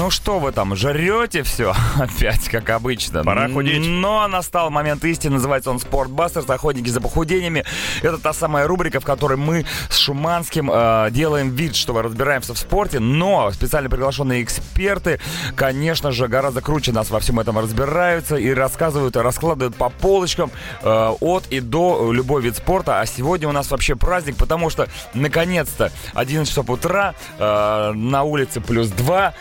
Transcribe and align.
Ну 0.00 0.08
что 0.08 0.38
вы 0.38 0.50
там, 0.50 0.74
жрете 0.76 1.42
все 1.42 1.74
опять, 2.00 2.48
как 2.48 2.70
обычно. 2.70 3.22
Пора 3.22 3.50
худеть. 3.50 3.86
Но 3.86 4.26
настал 4.28 4.70
момент 4.70 5.04
истины, 5.04 5.34
называется 5.34 5.70
он 5.70 5.78
«Спортбастер», 5.78 6.42
охотники 6.48 6.88
за 6.88 7.02
похудениями. 7.02 7.66
Это 8.00 8.16
та 8.16 8.32
самая 8.32 8.66
рубрика, 8.66 9.00
в 9.00 9.04
которой 9.04 9.36
мы 9.36 9.66
с 9.90 9.98
Шуманским 9.98 10.70
э, 10.72 11.08
делаем 11.10 11.50
вид, 11.50 11.76
что 11.76 11.92
мы 11.92 12.00
разбираемся 12.00 12.54
в 12.54 12.58
спорте, 12.58 12.98
но 12.98 13.50
специально 13.50 13.90
приглашенные 13.90 14.42
эксперты, 14.42 15.20
конечно 15.54 16.12
же, 16.12 16.28
гораздо 16.28 16.62
круче 16.62 16.92
нас 16.92 17.10
во 17.10 17.20
всем 17.20 17.38
этом 17.38 17.58
разбираются 17.58 18.36
и 18.36 18.54
рассказывают, 18.54 19.16
раскладывают 19.16 19.76
по 19.76 19.90
полочкам 19.90 20.50
э, 20.80 21.14
от 21.20 21.46
и 21.50 21.60
до 21.60 22.10
любой 22.10 22.40
вид 22.40 22.56
спорта. 22.56 23.00
А 23.02 23.06
сегодня 23.06 23.50
у 23.50 23.52
нас 23.52 23.70
вообще 23.70 23.96
праздник, 23.96 24.36
потому 24.36 24.70
что, 24.70 24.88
наконец-то, 25.12 25.92
11 26.14 26.48
часов 26.48 26.70
утра, 26.70 27.14
э, 27.38 27.92
на 27.92 28.22
улице 28.22 28.62
плюс 28.62 28.88
2, 28.88 29.34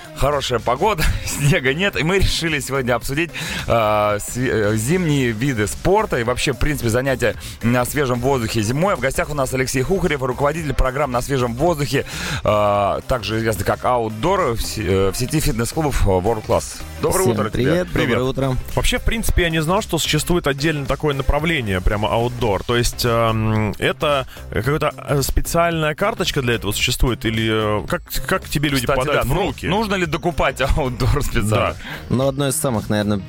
хорошая 0.49 0.59
погода, 0.59 1.03
снега 1.25 1.73
нет, 1.73 1.95
и 1.95 2.03
мы 2.03 2.17
решили 2.17 2.59
сегодня 2.59 2.95
обсудить 2.95 3.29
э, 3.67 4.19
э, 4.35 4.75
зимние 4.75 5.31
виды 5.31 5.67
спорта 5.67 6.19
и 6.19 6.23
вообще, 6.23 6.53
в 6.53 6.57
принципе, 6.57 6.89
занятия 6.89 7.35
на 7.61 7.85
свежем 7.85 8.19
воздухе 8.19 8.61
зимой. 8.61 8.95
В 8.95 8.99
гостях 8.99 9.29
у 9.29 9.35
нас 9.35 9.53
Алексей 9.53 9.83
Хухарев, 9.83 10.21
руководитель 10.21 10.73
программ 10.73 11.11
на 11.11 11.21
свежем 11.21 11.53
воздухе, 11.53 12.05
э, 12.43 12.99
также 13.07 13.37
известный 13.37 13.65
как 13.65 13.83
Outdoor 13.83 14.57
э, 14.77 15.11
в 15.11 15.15
сети 15.15 15.39
фитнес-клубов 15.39 16.07
World 16.07 16.45
Class. 16.45 16.81
Доброе 17.01 17.21
Всем 17.23 17.31
утро 17.31 17.49
привет, 17.49 17.89
тебе. 17.89 18.07
доброе 18.07 18.23
утро. 18.23 18.57
Вообще, 18.75 18.99
в 18.99 19.03
принципе, 19.03 19.43
я 19.43 19.49
не 19.49 19.61
знал, 19.61 19.81
что 19.81 19.97
существует 19.97 20.47
отдельно 20.47 20.85
такое 20.85 21.13
направление, 21.13 21.79
прямо 21.79 22.09
аутдор. 22.09 22.63
То 22.63 22.75
есть 22.75 23.05
эм, 23.05 23.73
это 23.79 24.27
какая-то 24.51 24.93
э, 25.07 25.21
специальная 25.21 25.95
карточка 25.95 26.41
для 26.41 26.55
этого 26.55 26.73
существует? 26.73 27.23
Или 27.23 27.83
э, 27.83 27.87
как, 27.87 28.01
как 28.27 28.49
тебе 28.49 28.69
люди 28.69 28.81
Кстати, 28.81 28.97
попадают 28.97 29.27
да, 29.27 29.33
в 29.33 29.35
ну, 29.35 29.47
руки? 29.47 29.67
нужно 29.67 29.95
ли 29.95 30.05
докупать 30.05 30.59
Outdoor 30.61 31.21
специально? 31.21 31.47
Да. 31.49 31.75
Но 32.09 32.27
одно 32.27 32.49
из 32.49 32.55
самых, 32.55 32.89
наверное, 32.89 33.21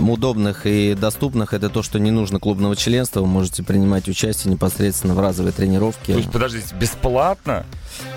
удобных 0.00 0.66
и 0.66 0.94
доступных 0.94 1.52
это 1.54 1.68
то, 1.68 1.82
что 1.82 1.98
не 1.98 2.10
нужно 2.10 2.38
клубного 2.38 2.76
членства. 2.76 3.20
Вы 3.20 3.26
можете 3.26 3.62
принимать 3.62 4.08
участие 4.08 4.52
непосредственно 4.52 5.14
в 5.14 5.20
разовой 5.20 5.52
тренировке. 5.52 6.12
То 6.12 6.18
есть, 6.18 6.30
подождите, 6.30 6.74
бесплатно? 6.78 7.64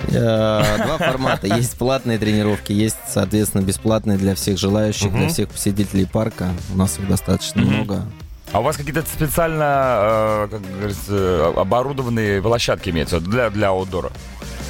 Э, 0.09 0.61
Два 0.85 0.97
формата. 0.97 1.47
Есть 1.47 1.77
платные 1.77 2.17
тренировки, 2.17 2.71
есть, 2.71 2.97
соответственно, 3.09 3.61
бесплатные 3.61 4.17
для 4.17 4.35
всех 4.35 4.57
желающих, 4.57 5.11
для 5.11 5.29
всех 5.29 5.49
посетителей 5.49 6.05
парка. 6.05 6.49
У 6.73 6.77
нас 6.77 6.97
их 6.99 7.07
достаточно 7.07 7.61
много. 7.61 8.05
А 8.53 8.59
у 8.59 8.63
вас 8.63 8.75
какие-то 8.75 9.01
специально, 9.03 10.43
э, 10.43 10.47
как 10.51 10.61
говорится, 10.77 11.47
оборудованные 11.55 12.41
площадки 12.41 12.89
имеются 12.89 13.19
для, 13.21 13.49
для 13.49 13.69
аутдора? 13.69 14.11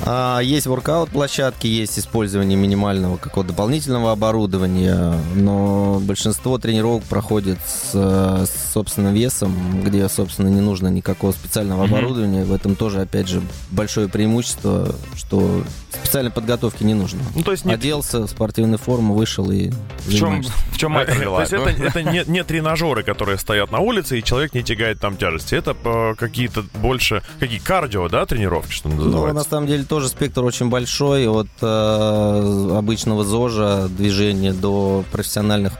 А, 0.04 0.40
Есть 0.40 0.66
воркаут-площадки, 0.66 1.68
есть 1.68 2.00
использование 2.00 2.58
минимального 2.58 3.18
какого-то 3.18 3.52
дополнительного 3.54 4.12
оборудования, 4.12 5.14
но 5.36 6.00
большинство 6.02 6.58
тренировок 6.58 7.04
проходит 7.04 7.60
с, 7.68 7.92
с 7.94 8.74
собственным 8.74 9.14
весом, 9.14 9.84
где, 9.84 10.08
собственно, 10.10 10.48
не 10.48 10.62
нужно 10.62 10.88
никакого 10.88 11.32
специального 11.34 11.84
Мгм. 11.86 11.94
оборудования. 11.94 12.44
В 12.46 12.54
этом 12.54 12.76
тоже, 12.76 13.02
опять 13.02 13.28
же, 13.28 13.42
большое 13.70 14.08
преимущество, 14.10 14.96
что 15.16 15.64
специальной 15.92 16.32
подготовки 16.32 16.84
не 16.84 16.96
нужно. 16.96 17.20
Ну, 17.36 17.44
то 17.44 17.52
есть 17.52 17.64
нет 17.66 17.80
Оделся 17.80 18.22
в 18.22 18.28
спортивную 18.30 18.80
форму, 18.80 19.14
вышел 19.14 19.52
и 19.52 19.70
В 20.08 20.16
чем, 20.16 20.44
чем 20.82 20.98
это 20.98 21.14
То 21.22 21.40
есть 21.42 21.54
это, 21.54 21.70
это 21.70 22.04
не, 22.04 22.24
не 22.28 22.44
тренажеры, 22.44 23.04
которые 23.04 23.38
стоят 23.38 23.72
на 23.72 23.80
улице, 23.80 24.20
и 24.20 24.24
человек 24.24 24.54
не 24.54 24.64
тягает 24.64 25.00
там 25.00 25.16
тяжести. 25.18 25.56
Это 25.56 25.76
э, 25.84 26.16
какие-то 26.18 26.64
больше... 26.76 27.22
Какие? 27.40 27.60
Кардио, 27.60 28.10
да, 28.10 28.26
тренировки, 28.26 28.72
что 28.72 28.90
Ну, 28.90 28.96
на 28.96 29.04
называется? 29.06 29.50
самом 29.50 29.68
деле 29.68 29.84
тоже 29.84 30.10
спектр 30.10 30.44
очень 30.44 30.70
большой, 30.70 31.28
от 31.28 31.48
э, 31.62 32.76
обычного 32.78 33.24
ЗОЖа 33.24 33.88
движения 33.90 34.54
до 34.54 35.04
профессиональных 35.12 35.74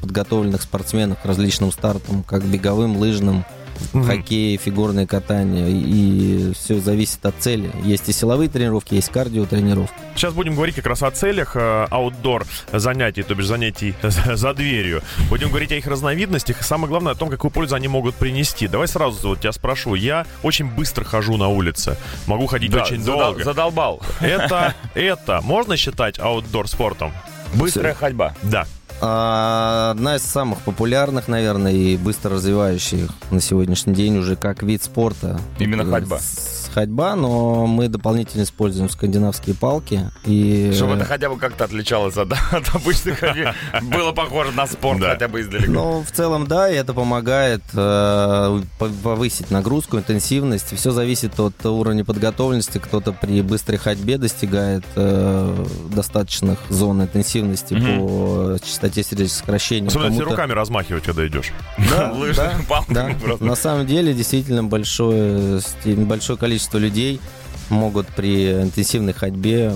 подготовленных 0.00 0.62
спортсменов 0.62 1.20
к 1.20 1.24
различным 1.24 1.72
стартам, 1.72 2.22
как 2.22 2.44
беговым, 2.44 2.96
лыжным, 2.96 3.44
Мгм. 3.92 4.04
хоккей, 4.06 4.56
фигурное 4.56 5.06
катание. 5.06 5.70
И 5.70 6.52
все 6.54 6.78
зависит 6.80 7.24
от 7.26 7.34
цели. 7.38 7.70
Есть 7.84 8.08
и 8.08 8.12
силовые 8.12 8.48
тренировки, 8.48 8.94
есть 8.94 9.10
кардио 9.10 9.44
тренировки. 9.46 9.94
Сейчас 10.16 10.32
будем 10.32 10.54
говорить 10.54 10.74
как 10.76 10.86
раз 10.86 11.02
о 11.02 11.10
целях 11.10 11.52
э, 11.56 11.86
аутдор 11.90 12.46
занятий, 12.72 13.22
то 13.22 13.34
бишь 13.34 13.46
занятий 13.46 13.94
за 14.02 14.54
дверью. 14.54 15.02
Будем 15.28 15.48
говорить 15.48 15.72
о 15.72 15.76
их 15.76 15.86
разновидностях 15.86 16.60
и 16.60 16.64
самое 16.64 16.88
главное 16.88 17.12
о 17.12 17.14
том, 17.16 17.30
какую 17.30 17.50
пользу 17.50 17.74
они 17.74 17.88
могут 17.88 18.14
принести. 18.14 18.68
Давай 18.68 18.88
сразу 18.88 19.28
вот 19.28 19.40
тебя 19.40 19.52
спрошу. 19.52 19.94
Я 19.94 20.26
очень 20.42 20.66
быстро 20.66 21.04
хожу 21.04 21.36
на 21.36 21.48
улице. 21.48 21.96
Могу 22.26 22.46
ходить 22.46 22.70
Да, 22.70 22.82
очень 22.82 23.00
задол- 23.02 23.18
долго. 23.18 23.44
задолбал. 23.44 24.00
Это, 24.20 24.74
это 24.94 25.40
можно 25.42 25.76
считать 25.76 26.18
аутдор 26.18 26.68
спортом? 26.68 27.12
Быстрая 27.54 27.94
ходьба. 27.94 28.34
Да. 28.42 28.66
Одна 29.00 30.16
из 30.16 30.22
самых 30.22 30.60
популярных, 30.60 31.28
наверное, 31.28 31.72
и 31.72 31.96
быстро 31.96 32.32
развивающих 32.34 33.10
на 33.30 33.40
сегодняшний 33.40 33.94
день 33.94 34.16
уже 34.18 34.36
как 34.36 34.62
вид 34.62 34.82
спорта. 34.82 35.38
Именно 35.58 35.84
ходьба. 35.84 36.18
С- 36.18 36.63
Ходьба, 36.74 37.14
но 37.14 37.66
мы 37.66 37.86
дополнительно 37.88 38.42
используем 38.42 38.88
скандинавские 38.88 39.54
палки. 39.54 40.10
И 40.24 40.72
Чтобы 40.74 40.94
это 40.94 41.04
хотя 41.04 41.28
бы 41.30 41.38
как-то 41.38 41.64
отличалось 41.64 42.16
от, 42.16 42.32
от 42.52 42.74
обычной 42.74 43.12
ходьбы. 43.16 43.54
Было 43.82 44.10
похоже 44.10 44.50
на 44.52 44.66
спорт 44.66 44.98
Да. 45.00 45.10
хотя 45.10 45.28
бы 45.28 45.40
издалека. 45.40 45.70
Ну, 45.70 46.02
в 46.02 46.10
целом, 46.10 46.46
да, 46.48 46.68
и 46.68 46.74
это 46.74 46.92
помогает 46.92 47.62
э, 47.74 48.60
по- 48.80 48.88
повысить 48.88 49.52
нагрузку, 49.52 49.98
интенсивность. 49.98 50.76
Все 50.76 50.90
зависит 50.90 51.38
от 51.38 51.64
уровня 51.64 52.04
подготовленности. 52.04 52.78
Кто-то 52.78 53.12
при 53.12 53.40
быстрой 53.42 53.78
ходьбе 53.78 54.18
достигает 54.18 54.82
э, 54.96 55.64
достаточных 55.94 56.58
зон 56.70 57.02
интенсивности 57.02 57.74
Мгм. 57.74 57.98
по 58.00 58.58
частоте 58.64 59.04
сердечных 59.04 59.38
сокращений. 59.38 59.86
Особенно 59.88 60.08
если 60.10 60.22
руками 60.24 60.52
размахивать, 60.52 61.04
когда 61.04 61.24
идешь. 61.26 61.52
Да, 61.90 62.12
да, 62.88 63.10
да. 63.28 63.36
На 63.38 63.54
самом 63.54 63.86
деле, 63.86 64.12
действительно, 64.12 64.64
большое, 64.64 65.60
большое 65.84 66.36
количество 66.36 66.63
людей 66.78 67.20
могут 67.70 68.06
при 68.08 68.52
интенсивной 68.52 69.12
ходьбе 69.12 69.72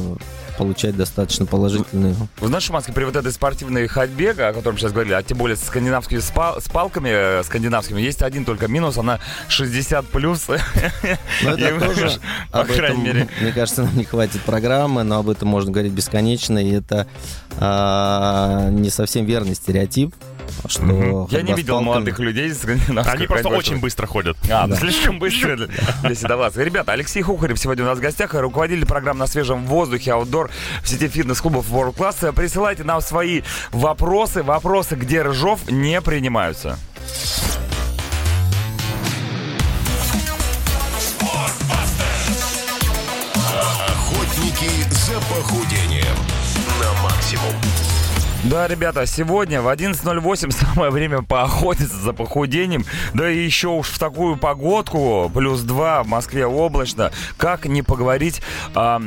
получать 0.59 0.97
достаточно 0.97 1.47
положительную 1.47 2.17
Вы 2.41 2.49
знаешь, 2.49 2.65
Шуманский, 2.65 2.93
при 2.93 3.05
вот 3.05 3.15
этой 3.15 3.31
спортивной 3.31 3.87
ходьбе, 3.87 4.33
о 4.33 4.53
котором 4.53 4.77
сейчас 4.77 4.91
говорили, 4.91 5.15
а 5.15 5.23
тем 5.23 5.39
более 5.39 5.57
с 5.57 5.63
скандинавскими 5.63 6.19
спа- 6.19 6.61
с 6.61 6.69
палками 6.69 7.11
э, 7.13 7.43
скандинавскими, 7.45 8.01
есть 8.01 8.23
один 8.23 8.45
только 8.45 8.67
минус, 8.67 8.99
она 8.99 9.21
60 9.49 10.07
плюс. 10.09 10.49
Но 10.49 10.55
И 11.55 11.61
это 11.63 11.87
тоже, 11.87 12.09
же, 12.09 12.21
по 12.51 12.65
крайней 12.65 13.03
мере. 13.03 13.29
мне 13.41 13.53
кажется, 13.53 13.85
нам 13.85 13.97
не 13.97 14.05
хватит 14.05 14.43
программы, 14.43 15.05
но 15.05 15.21
об 15.21 15.29
этом 15.31 15.49
можно 15.49 15.71
говорить 15.71 15.93
бесконечно, 15.93 16.59
и 16.59 16.73
это 16.73 17.07
а, 17.61 18.69
не 18.71 18.91
совсем 18.91 19.27
верный 19.27 19.55
стереотип, 19.55 20.13
что 20.69 20.83
Я 21.31 21.39
ходьба 21.39 21.43
не 21.43 21.55
видел 21.55 21.75
палками- 21.75 21.85
молодых 21.87 22.19
людей 22.19 22.51
с 22.53 22.59
скандинавской 22.63 23.15
Они 23.17 23.27
просто 23.27 23.49
очень 23.49 23.79
быстро 23.81 24.07
ходят. 24.07 24.37
А, 24.51 24.67
ну 24.67 24.75
Да. 24.75 24.81
слишком 24.81 25.19
быстро 25.19 25.57
для, 25.57 25.69
для 26.03 26.15
седовласых. 26.15 26.65
Ребята, 26.65 26.93
Алексей 26.93 27.23
Хухарев 27.23 27.59
сегодня 27.59 27.85
у 27.85 27.87
нас 27.87 27.99
в 27.99 28.01
гостях, 28.01 28.35
руководитель 28.35 28.87
программ 28.87 29.19
«На 29.19 29.27
свежем 29.27 29.67
воздухе» 29.67 30.13
аутдор 30.13 30.51
в 30.83 30.89
сети 30.89 31.09
фитнес-клубов 31.09 31.71
World 31.71 31.95
Class. 31.97 32.33
Присылайте 32.33 32.85
нам 32.85 33.01
свои 33.01 33.43
вопросы. 33.73 34.43
Вопросы, 34.43 34.95
где 34.95 35.23
Рыжов, 35.23 35.71
не 35.71 36.01
принимаются. 36.01 36.79
Охотники 43.89 44.71
за 44.91 45.15
похудением 45.21 46.17
на 46.81 47.03
максимум. 47.03 47.55
Да, 48.45 48.69
ребята, 48.69 49.05
сегодня 49.05 49.61
в 49.61 49.69
11.08 49.69 50.53
самое 50.53 50.93
время 50.93 51.23
поохотиться 51.23 51.97
за 51.97 52.13
похудением. 52.13 52.85
Да 53.13 53.29
и 53.29 53.37
еще 53.45 53.69
уж 53.69 53.89
в 53.89 53.99
такую 53.99 54.37
погодку, 54.37 55.29
плюс 55.35 55.63
2, 55.63 56.05
в 56.05 56.07
Москве 56.07 56.47
облачно. 56.47 57.11
Как 57.37 57.65
не 57.67 57.83
поговорить 57.83 58.41
о 58.75 58.99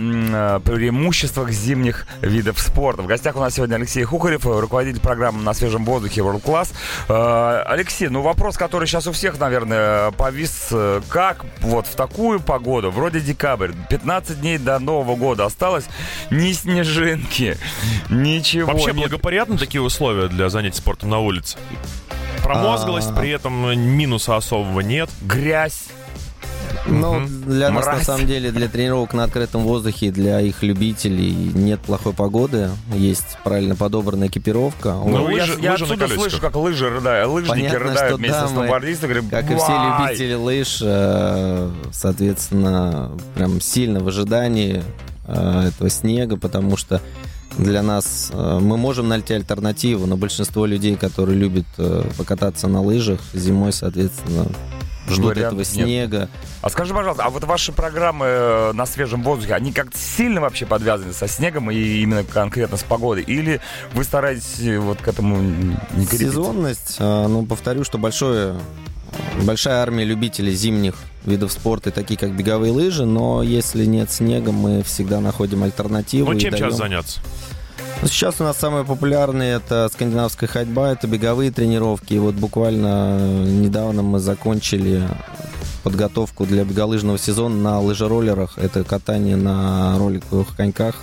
преимуществах 0.59 1.49
зимних 1.51 2.07
видов 2.21 2.59
спорта. 2.59 3.03
В 3.03 3.07
гостях 3.07 3.37
у 3.37 3.39
нас 3.39 3.55
сегодня 3.55 3.75
Алексей 3.75 4.03
Хухарев, 4.03 4.45
руководитель 4.45 4.99
программы 4.99 5.41
«На 5.41 5.53
свежем 5.53 5.85
воздухе 5.85 6.21
World 6.21 6.43
Class». 6.43 6.73
Э, 7.07 7.63
Алексей, 7.67 8.09
ну 8.09 8.21
вопрос, 8.21 8.57
который 8.57 8.85
сейчас 8.85 9.07
у 9.07 9.13
всех, 9.13 9.39
наверное, 9.39 10.11
повис. 10.11 10.67
э, 10.71 11.01
Как 11.07 11.45
вот 11.61 11.87
в 11.87 11.95
такую 11.95 12.41
погоду, 12.41 12.91
вроде 12.91 13.21
декабрь, 13.21 13.71
15 13.89 14.41
дней 14.41 14.57
до 14.57 14.77
Нового 14.79 15.15
года 15.15 15.45
осталось, 15.45 15.85
ни 16.29 16.51
снежинки, 16.51 17.57
ничего 18.09 18.73
Вообще 18.73 18.91
нет. 18.91 19.20
Благоприятны 19.21 19.57
такие 19.57 19.81
условия 19.81 20.27
для 20.27 20.49
занятий 20.49 20.77
спортом 20.77 21.09
на 21.09 21.19
улице? 21.19 21.57
Промозглость, 22.43 23.09
А. 23.11 23.13
при 23.19 23.29
этом 23.29 23.53
минуса 23.79 24.35
особого 24.35 24.79
нет. 24.81 25.09
грязь. 25.21 25.85
Ну, 26.87 27.27
для 27.27 27.69
нас, 27.69 27.85
Мразь. 27.85 27.99
на 27.99 28.03
самом 28.05 28.25
деле, 28.25 28.49
для 28.51 28.67
тренировок 28.67 29.13
на 29.13 29.25
открытом 29.25 29.61
воздухе, 29.63 30.09
для 30.09 30.39
их 30.41 30.63
любителей 30.63 31.31
нет 31.53 31.79
плохой 31.81 32.13
погоды. 32.13 32.69
Есть 32.95 33.37
правильно 33.43 33.75
подобранная 33.75 34.29
экипировка. 34.29 34.93
Ну, 34.93 35.27
лыжи- 35.29 35.59
я, 35.61 35.63
я 35.65 35.71
лыжи 35.73 35.85
на 35.85 35.93
отсюда 35.93 36.07
слышу, 36.07 36.41
как 36.41 36.55
лыжи 36.55 36.89
рыдают, 36.89 37.29
лыжники 37.29 37.51
Понятно, 37.51 37.79
рыдают 37.79 37.99
что 38.09 38.17
вместе 38.17 38.39
да, 38.39 38.47
с 38.47 38.51
мы, 38.51 38.55
сноубордистами. 38.57 39.13
говорят, 39.13 39.29
Как 39.29 39.51
и 39.51 39.55
все 39.55 39.67
«Вай!» 39.67 40.07
любители 40.09 40.33
лыж, 40.33 40.79
э, 40.81 41.69
соответственно, 41.91 43.11
прям 43.35 43.61
сильно 43.61 43.99
в 43.99 44.07
ожидании 44.07 44.81
э, 45.27 45.67
этого 45.67 45.89
снега, 45.89 46.37
потому 46.37 46.77
что 46.77 46.99
для 47.57 47.81
нас 47.81 48.31
э, 48.33 48.59
мы 48.61 48.77
можем 48.77 49.07
найти 49.07 49.33
альтернативу, 49.33 50.05
но 50.05 50.17
большинство 50.17 50.65
людей, 50.65 50.95
которые 50.95 51.37
любят 51.37 51.65
э, 51.77 52.03
покататься 52.17 52.67
на 52.67 52.81
лыжах 52.81 53.19
зимой, 53.33 53.73
соответственно, 53.73 54.47
ждут 55.09 55.35
Вариант 55.35 55.47
этого 55.47 55.59
нет. 55.59 55.67
снега. 55.67 56.29
А 56.61 56.69
скажи, 56.69 56.93
пожалуйста, 56.93 57.23
а 57.25 57.29
вот 57.29 57.43
ваши 57.43 57.71
программы 57.71 58.25
э, 58.27 58.71
на 58.73 58.85
свежем 58.85 59.23
воздухе, 59.23 59.53
они 59.53 59.71
как-то 59.73 59.97
сильно 59.97 60.41
вообще 60.41 60.65
подвязаны 60.65 61.13
со 61.13 61.27
снегом 61.27 61.69
и 61.71 61.77
именно 61.77 62.23
конкретно 62.23 62.77
с 62.77 62.83
погодой? 62.83 63.23
Или 63.23 63.59
вы 63.93 64.03
стараетесь 64.03 64.77
вот 64.77 64.99
к 64.99 65.07
этому 65.07 65.41
не 65.41 66.05
крепиться? 66.05 66.17
Сезонность, 66.17 66.97
ну, 66.99 67.45
повторю, 67.45 67.83
что 67.83 67.97
большое, 67.97 68.55
большая 69.43 69.81
армия 69.81 70.05
любителей 70.05 70.53
зимних 70.53 70.95
видов 71.25 71.51
спорта, 71.51 71.91
такие 71.91 72.17
как 72.19 72.35
беговые 72.35 72.71
лыжи, 72.71 73.05
но 73.05 73.43
если 73.43 73.85
нет 73.85 74.11
снега, 74.11 74.51
мы 74.51 74.83
всегда 74.83 75.19
находим 75.19 75.63
альтернативу. 75.63 76.31
Ну, 76.31 76.39
чем 76.39 76.51
сейчас 76.53 76.73
даем- 76.73 76.77
заняться? 76.77 77.19
Ну, 78.01 78.07
Сейчас 78.07 78.35
у 78.39 78.43
нас 78.43 78.57
самые 78.57 78.83
популярные 78.83 79.55
это 79.57 79.87
скандинавская 79.93 80.49
ходьба, 80.49 80.91
это 80.91 81.07
беговые 81.07 81.51
тренировки. 81.51 82.15
И 82.15 82.19
вот 82.19 82.33
буквально 82.33 83.17
э, 83.19 83.43
недавно 83.45 84.01
мы 84.01 84.19
закончили 84.19 85.03
подготовку 85.83 86.45
для 86.45 86.63
беголыжного 86.63 87.17
сезона 87.19 87.55
на 87.55 87.79
лыжероллерах. 87.81 88.57
Это 88.57 88.83
катание 88.83 89.35
на 89.35 89.97
роликовых 89.99 90.55
коньках 90.55 90.95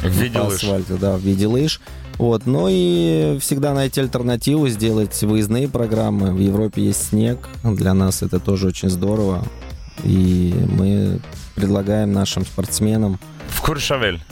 В 0.00 0.08
виде 0.08 0.36
по 0.38 0.44
лыж. 0.44 0.62
асфальту, 0.62 0.96
да, 0.98 1.16
в 1.16 1.20
виде 1.20 1.46
лыж. 1.46 1.80
Вот, 2.18 2.46
ну 2.46 2.68
и 2.70 3.38
всегда 3.40 3.74
найти 3.74 4.00
альтернативу, 4.00 4.68
сделать 4.68 5.20
выездные 5.22 5.68
программы. 5.68 6.32
В 6.32 6.38
Европе 6.38 6.82
есть 6.82 7.08
снег, 7.08 7.48
для 7.64 7.94
нас 7.94 8.22
это 8.22 8.38
тоже 8.38 8.68
очень 8.68 8.88
здорово. 8.90 9.44
И 10.04 10.54
мы 10.68 11.20
предлагаем 11.54 12.12
нашим 12.12 12.44
спортсменам, 12.46 13.18
В 13.48 13.60
Куршавель. 13.60 14.22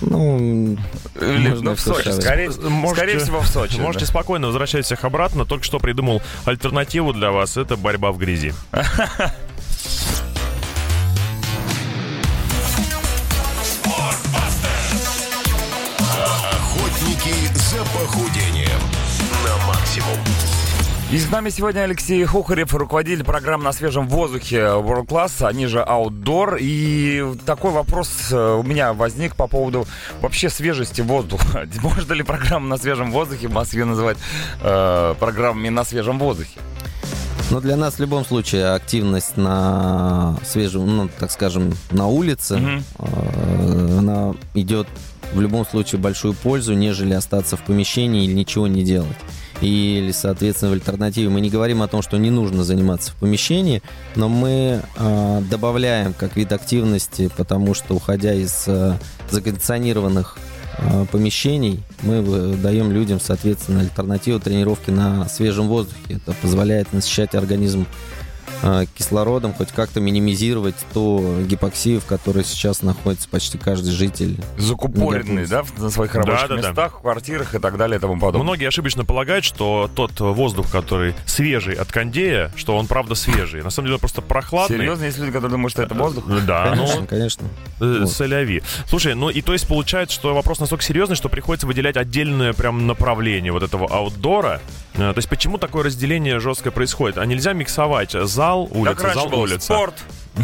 ну, 0.00 0.76
Или, 1.20 1.48
Можно 1.48 1.70
ну, 1.70 1.74
в 1.74 1.80
Сочи. 1.80 2.08
Скорее, 2.10 2.50
Можете- 2.50 2.94
скорее 2.94 3.18
всего, 3.18 3.40
в 3.40 3.46
Сочи. 3.46 3.78
Можете 3.78 4.06
да. 4.06 4.10
спокойно 4.10 4.46
возвращать 4.46 4.84
всех 4.86 5.04
обратно. 5.04 5.44
Только 5.44 5.64
что 5.64 5.78
придумал 5.78 6.22
альтернативу 6.44 7.12
для 7.12 7.30
вас. 7.30 7.56
Это 7.56 7.76
борьба 7.76 8.12
в 8.12 8.18
грязи. 8.18 8.54
похудением 18.10 18.80
на 19.44 19.66
максимум. 19.66 20.18
И 21.12 21.18
с 21.18 21.28
нами 21.30 21.50
сегодня 21.50 21.80
Алексей 21.80 22.24
Хухарев, 22.24 22.72
руководитель 22.74 23.24
программы 23.24 23.64
«На 23.64 23.72
свежем 23.72 24.08
воздухе» 24.08 24.58
World 24.58 25.06
Class, 25.06 25.44
они 25.46 25.66
же 25.66 25.78
Outdoor. 25.78 26.58
И 26.60 27.34
такой 27.46 27.72
вопрос 27.72 28.28
э, 28.30 28.54
у 28.54 28.62
меня 28.62 28.92
возник 28.92 29.34
по 29.34 29.48
поводу 29.48 29.86
вообще 30.20 30.50
свежести 30.50 31.00
воздуха. 31.00 31.68
Можно 31.82 32.12
ли 32.12 32.22
программу 32.22 32.68
«На 32.68 32.78
свежем 32.78 33.10
воздухе» 33.10 33.48
в 33.48 33.52
Москве 33.52 33.84
называть 33.84 34.18
э, 34.62 35.14
программами 35.18 35.68
«На 35.68 35.84
свежем 35.84 36.18
воздухе»? 36.18 36.60
Но 37.50 37.60
для 37.60 37.76
нас 37.76 37.94
в 37.94 38.00
любом 38.00 38.24
случае 38.24 38.74
активность 38.74 39.36
на 39.36 40.36
свежем, 40.44 40.96
ну, 40.96 41.10
так 41.18 41.32
скажем, 41.32 41.72
на 41.90 42.06
улице, 42.06 42.82
э, 42.98 43.98
она 43.98 44.34
идет 44.54 44.86
в 45.32 45.40
любом 45.40 45.66
случае 45.66 46.00
большую 46.00 46.34
пользу, 46.34 46.74
нежели 46.74 47.14
остаться 47.14 47.56
в 47.56 47.62
помещении 47.62 48.24
или 48.24 48.32
ничего 48.32 48.66
не 48.66 48.84
делать. 48.84 49.16
Или, 49.60 50.10
соответственно, 50.12 50.70
в 50.70 50.74
альтернативе 50.74 51.28
мы 51.28 51.40
не 51.40 51.50
говорим 51.50 51.82
о 51.82 51.88
том, 51.88 52.00
что 52.00 52.16
не 52.16 52.30
нужно 52.30 52.64
заниматься 52.64 53.12
в 53.12 53.16
помещении, 53.16 53.82
но 54.16 54.28
мы 54.28 54.82
э, 54.96 55.42
добавляем 55.50 56.14
как 56.14 56.36
вид 56.36 56.52
активности, 56.52 57.30
потому 57.36 57.74
что 57.74 57.94
уходя 57.94 58.32
из 58.32 58.64
э, 58.66 58.96
закондиционированных 59.30 60.38
э, 60.78 61.04
помещений, 61.12 61.82
мы 62.00 62.24
э, 62.26 62.54
даем 62.62 62.90
людям, 62.90 63.20
соответственно, 63.20 63.80
альтернативу 63.80 64.40
тренировки 64.40 64.90
на 64.90 65.28
свежем 65.28 65.68
воздухе. 65.68 65.98
Это 66.08 66.32
позволяет 66.40 66.94
насыщать 66.94 67.34
организм 67.34 67.86
кислородом, 68.96 69.52
хоть 69.54 69.72
как-то 69.72 70.00
минимизировать 70.00 70.74
ту 70.92 71.42
гипоксию, 71.46 72.00
в 72.00 72.06
которой 72.06 72.44
сейчас 72.44 72.82
находится 72.82 73.28
почти 73.28 73.58
каждый 73.58 73.90
житель. 73.92 74.36
Закупоренные, 74.58 75.46
да, 75.46 75.64
на 75.78 75.90
своих 75.90 76.14
рабочих 76.14 76.48
Да-да-да. 76.48 76.68
местах, 76.68 76.98
в 76.98 77.00
квартирах 77.02 77.54
и 77.54 77.58
так 77.58 77.76
далее 77.76 77.98
и 77.98 78.00
тому 78.00 78.14
подобное. 78.14 78.42
Многие 78.42 78.68
ошибочно 78.68 79.04
полагают, 79.04 79.44
что 79.44 79.90
тот 79.94 80.18
воздух, 80.20 80.70
который 80.70 81.14
свежий 81.26 81.74
от 81.74 81.90
кондея, 81.90 82.52
что 82.56 82.76
он 82.76 82.86
правда 82.86 83.14
свежий. 83.14 83.62
На 83.62 83.70
самом 83.70 83.86
деле 83.86 83.94
он 83.94 84.00
просто 84.00 84.22
прохладный. 84.22 84.78
Серьезно, 84.78 85.04
есть 85.04 85.18
люди, 85.18 85.32
которые 85.32 85.52
думают, 85.52 85.72
что 85.72 85.82
это 85.82 85.94
воздух? 85.94 86.24
Да, 86.46 86.74
ну, 86.76 86.86
Конечно, 86.86 87.06
конечно. 87.06 87.48
э, 87.80 87.98
Вот. 88.00 88.10
соляви. 88.12 88.62
Слушай, 88.88 89.14
ну 89.14 89.30
и 89.30 89.40
то 89.42 89.52
есть 89.52 89.66
получается, 89.66 90.14
что 90.14 90.34
вопрос 90.34 90.60
настолько 90.60 90.84
серьезный, 90.84 91.16
что 91.16 91.28
приходится 91.28 91.66
выделять 91.66 91.96
отдельное 91.96 92.52
прям 92.52 92.86
направление 92.86 93.52
вот 93.52 93.62
этого 93.62 93.86
аутдора. 93.88 94.60
Э, 95.00 95.12
То 95.12 95.18
есть 95.18 95.28
почему 95.28 95.58
такое 95.58 95.84
разделение 95.84 96.38
жесткое 96.40 96.72
происходит? 96.72 97.18
А 97.18 97.26
нельзя 97.26 97.52
миксовать 97.52 98.12
зал, 98.12 98.66
Как 98.66 98.76
улица, 98.76 99.02
раньше 99.04 99.14
зал, 99.30 99.34
улица? 99.40 99.60
спорт. 99.74 99.94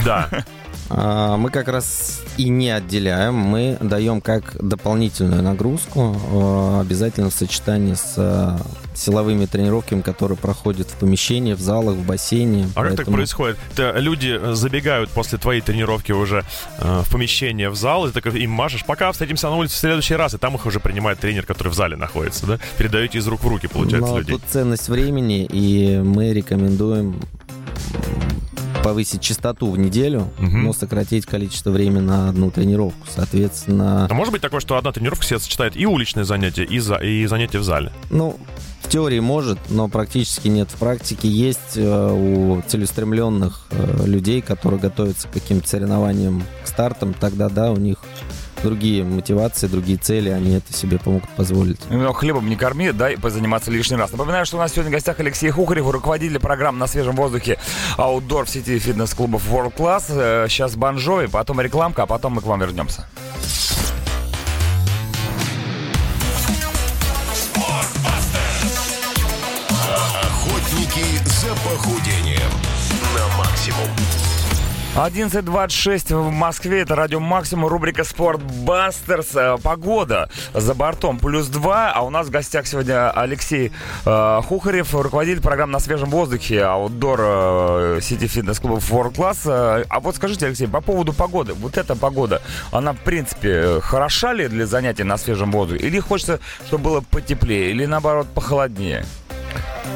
Да. 0.05 0.29
А, 0.89 1.37
Мы 1.37 1.51
как 1.51 1.69
раз 1.69 2.21
и 2.37 2.49
не 2.49 2.71
отделяем, 2.71 3.35
мы 3.35 3.77
даем 3.81 4.21
как 4.21 4.57
дополнительную 4.65 5.43
нагрузку, 5.43 6.17
э, 6.33 6.81
обязательно 6.81 7.31
в 7.31 7.35
сочетании 7.35 7.95
с 7.95 8.15
э, 8.17 8.57
силовыми 8.95 9.47
тренировками, 9.47 10.01
которые 10.03 10.39
проходят 10.39 10.89
в 10.89 10.95
помещении, 10.95 11.55
в 11.55 11.61
залах, 11.61 11.97
в 11.97 12.07
бассейне. 12.07 12.69
А 12.77 12.83
как 12.83 12.91
так 12.91 12.97
Поэтому- 12.99 13.17
происходит? 13.17 13.59
Ты- 13.75 13.93
люди 13.97 14.39
э, 14.41 14.55
забегают 14.55 15.11
после 15.11 15.39
твоей 15.39 15.61
тренировки 15.61 16.13
уже 16.13 16.45
э, 16.79 17.03
в 17.05 17.11
помещение, 17.11 17.69
в 17.69 17.75
зал, 17.75 18.07
и 18.07 18.13
ты 18.13 18.21
так 18.21 18.33
им 18.35 18.51
машешь, 18.53 18.85
пока 18.87 19.11
встретимся 19.11 19.49
на 19.49 19.57
улице 19.57 19.75
в 19.75 19.79
следующий 19.79 20.15
раз, 20.15 20.35
и 20.35 20.39
там 20.39 20.55
их 20.55 20.67
уже 20.67 20.79
принимает 20.79 21.19
тренер, 21.19 21.47
который 21.47 21.69
в 21.69 21.75
зале 21.75 21.97
находится, 21.97 22.47
да? 22.47 22.59
Передаете 22.79 23.19
из 23.19 23.27
рук 23.27 23.43
в 23.43 23.49
руки, 23.49 23.67
получается, 23.67 24.13
Но 24.13 24.19
людей. 24.19 24.37
тут 24.37 24.43
ценность 24.49 24.89
времени, 24.89 25.47
и 25.51 25.99
мы 25.99 26.33
рекомендуем 26.33 27.21
повысить 28.87 29.21
частоту 29.21 29.69
в 29.73 29.77
неделю, 29.79 30.29
Мгм. 30.39 30.63
но 30.63 30.73
сократить 30.73 31.27
количество 31.27 31.71
времени 31.73 32.03
на 32.03 32.29
одну 32.29 32.53
тренировку. 32.53 33.05
Соответственно, 33.13 34.07
А 34.09 34.15
может 34.15 34.31
быть 34.33 34.41
такое, 34.41 34.61
что 34.61 34.77
одна 34.77 34.93
тренировка 34.93 35.25
себе 35.25 35.41
сочетает 35.41 35.77
и 35.77 35.87
уличные 35.87 36.25
занятия, 36.25 36.63
и, 36.63 36.79
за, 36.79 36.95
и 36.99 37.27
занятия 37.27 37.59
в 37.59 37.65
зале? 37.65 37.91
Ну, 38.11 38.39
в 38.83 38.89
теории 38.89 39.19
может, 39.19 39.59
но 39.71 39.89
практически 39.89 40.47
нет. 40.47 40.69
В 40.71 40.77
практике 40.77 41.27
есть 41.29 41.73
э, 41.77 42.13
у 42.13 42.63
целеустремленных 42.69 43.67
э, 43.73 44.07
людей, 44.07 44.41
которые 44.41 44.79
готовятся 44.79 45.27
к 45.27 45.33
каким-то 45.33 45.67
соревнованиям, 45.67 46.45
к 46.65 46.69
стартам, 46.69 47.13
тогда 47.13 47.49
да, 47.49 47.73
у 47.73 47.77
них 47.79 47.97
другие 48.63 49.05
мотивации, 49.05 49.67
другие 49.67 49.99
цели, 49.99 50.31
они 50.31 50.55
это 50.55 50.73
себе 50.73 50.99
помогут 50.99 51.29
позволить. 51.31 51.79
Ну, 51.91 52.13
хлебом 52.13 52.49
не 52.49 52.57
корми, 52.57 52.93
дай 52.93 53.17
позаниматься 53.17 53.71
лишний 53.71 53.97
раз. 53.97 54.13
Напоминаю, 54.13 54.47
что 54.47 54.57
у 54.57 54.61
нас 54.61 54.73
сегодня 54.73 54.91
в 54.91 54.93
гостях 54.95 55.21
Алексей 55.21 55.51
Хухарев, 55.51 55.89
руководитель 55.91 56.39
программ 56.39 56.79
«На 56.79 56.87
свежем 56.87 57.17
воздухе» 57.17 57.59
Outdoor 57.97 58.45
в 58.45 58.49
сети 58.51 58.79
фитнес-клубов 58.79 59.43
World 59.51 59.75
Class. 59.77 60.05
Э, 60.11 60.47
Сейчас 60.49 60.77
Банжой, 60.77 61.29
потом 61.29 61.61
рекламка, 61.61 62.03
а 62.03 62.07
потом 62.07 62.35
мы 62.35 62.41
к 62.41 62.47
вам 62.47 62.61
вернемся. 62.61 63.07
11.26 74.97 76.17
в 76.17 76.31
Москве, 76.31 76.81
это 76.81 76.95
радио 76.95 77.21
Максимум, 77.21 77.67
рубрика 77.67 78.03
Спорт 78.03 78.41
Бастерс. 78.41 79.35
Э, 79.35 79.59
Погода 79.63 80.31
за 80.55 80.73
бортом 80.73 81.19
плюс 81.19 81.49
2, 81.49 81.93
а 81.95 82.01
у 82.01 82.09
нас 82.09 82.29
в 82.29 82.31
гостях 82.31 82.67
сегодня 82.67 83.11
Алексей 83.11 83.73
э, 84.07 84.41
Хухарев, 84.49 84.95
руководитель 84.95 85.43
программы 85.43 85.75
«На 85.75 85.81
свежем 85.81 86.09
воздухе» 86.09 86.65
аутдор 86.65 87.21
э, 87.23 87.99
сети 88.01 88.27
фитнес-клубов 88.27 88.91
World 88.91 89.15
Class. 89.15 89.41
Э, 89.45 89.85
А 89.91 90.01
вот 90.01 90.17
скажите, 90.17 90.47
Алексей, 90.47 90.67
по 90.67 90.81
поводу 90.81 91.13
погоды, 91.13 91.53
вот 91.53 91.77
эта 91.77 91.95
погода, 91.95 92.41
она 92.73 92.95
в 92.95 92.99
принципе 93.01 93.81
хороша 93.83 94.33
ли 94.33 94.49
для 94.49 94.65
занятий 94.65 95.05
на 95.05 95.19
свежем 95.19 95.53
воздухе? 95.53 95.87
Или 95.87 96.01
хочется, 96.01 96.41
чтобы 96.69 96.85
было 96.85 97.01
потеплее, 97.03 97.71
или 97.71 97.85
наоборот 97.85 98.29
похолоднее? 98.35 99.05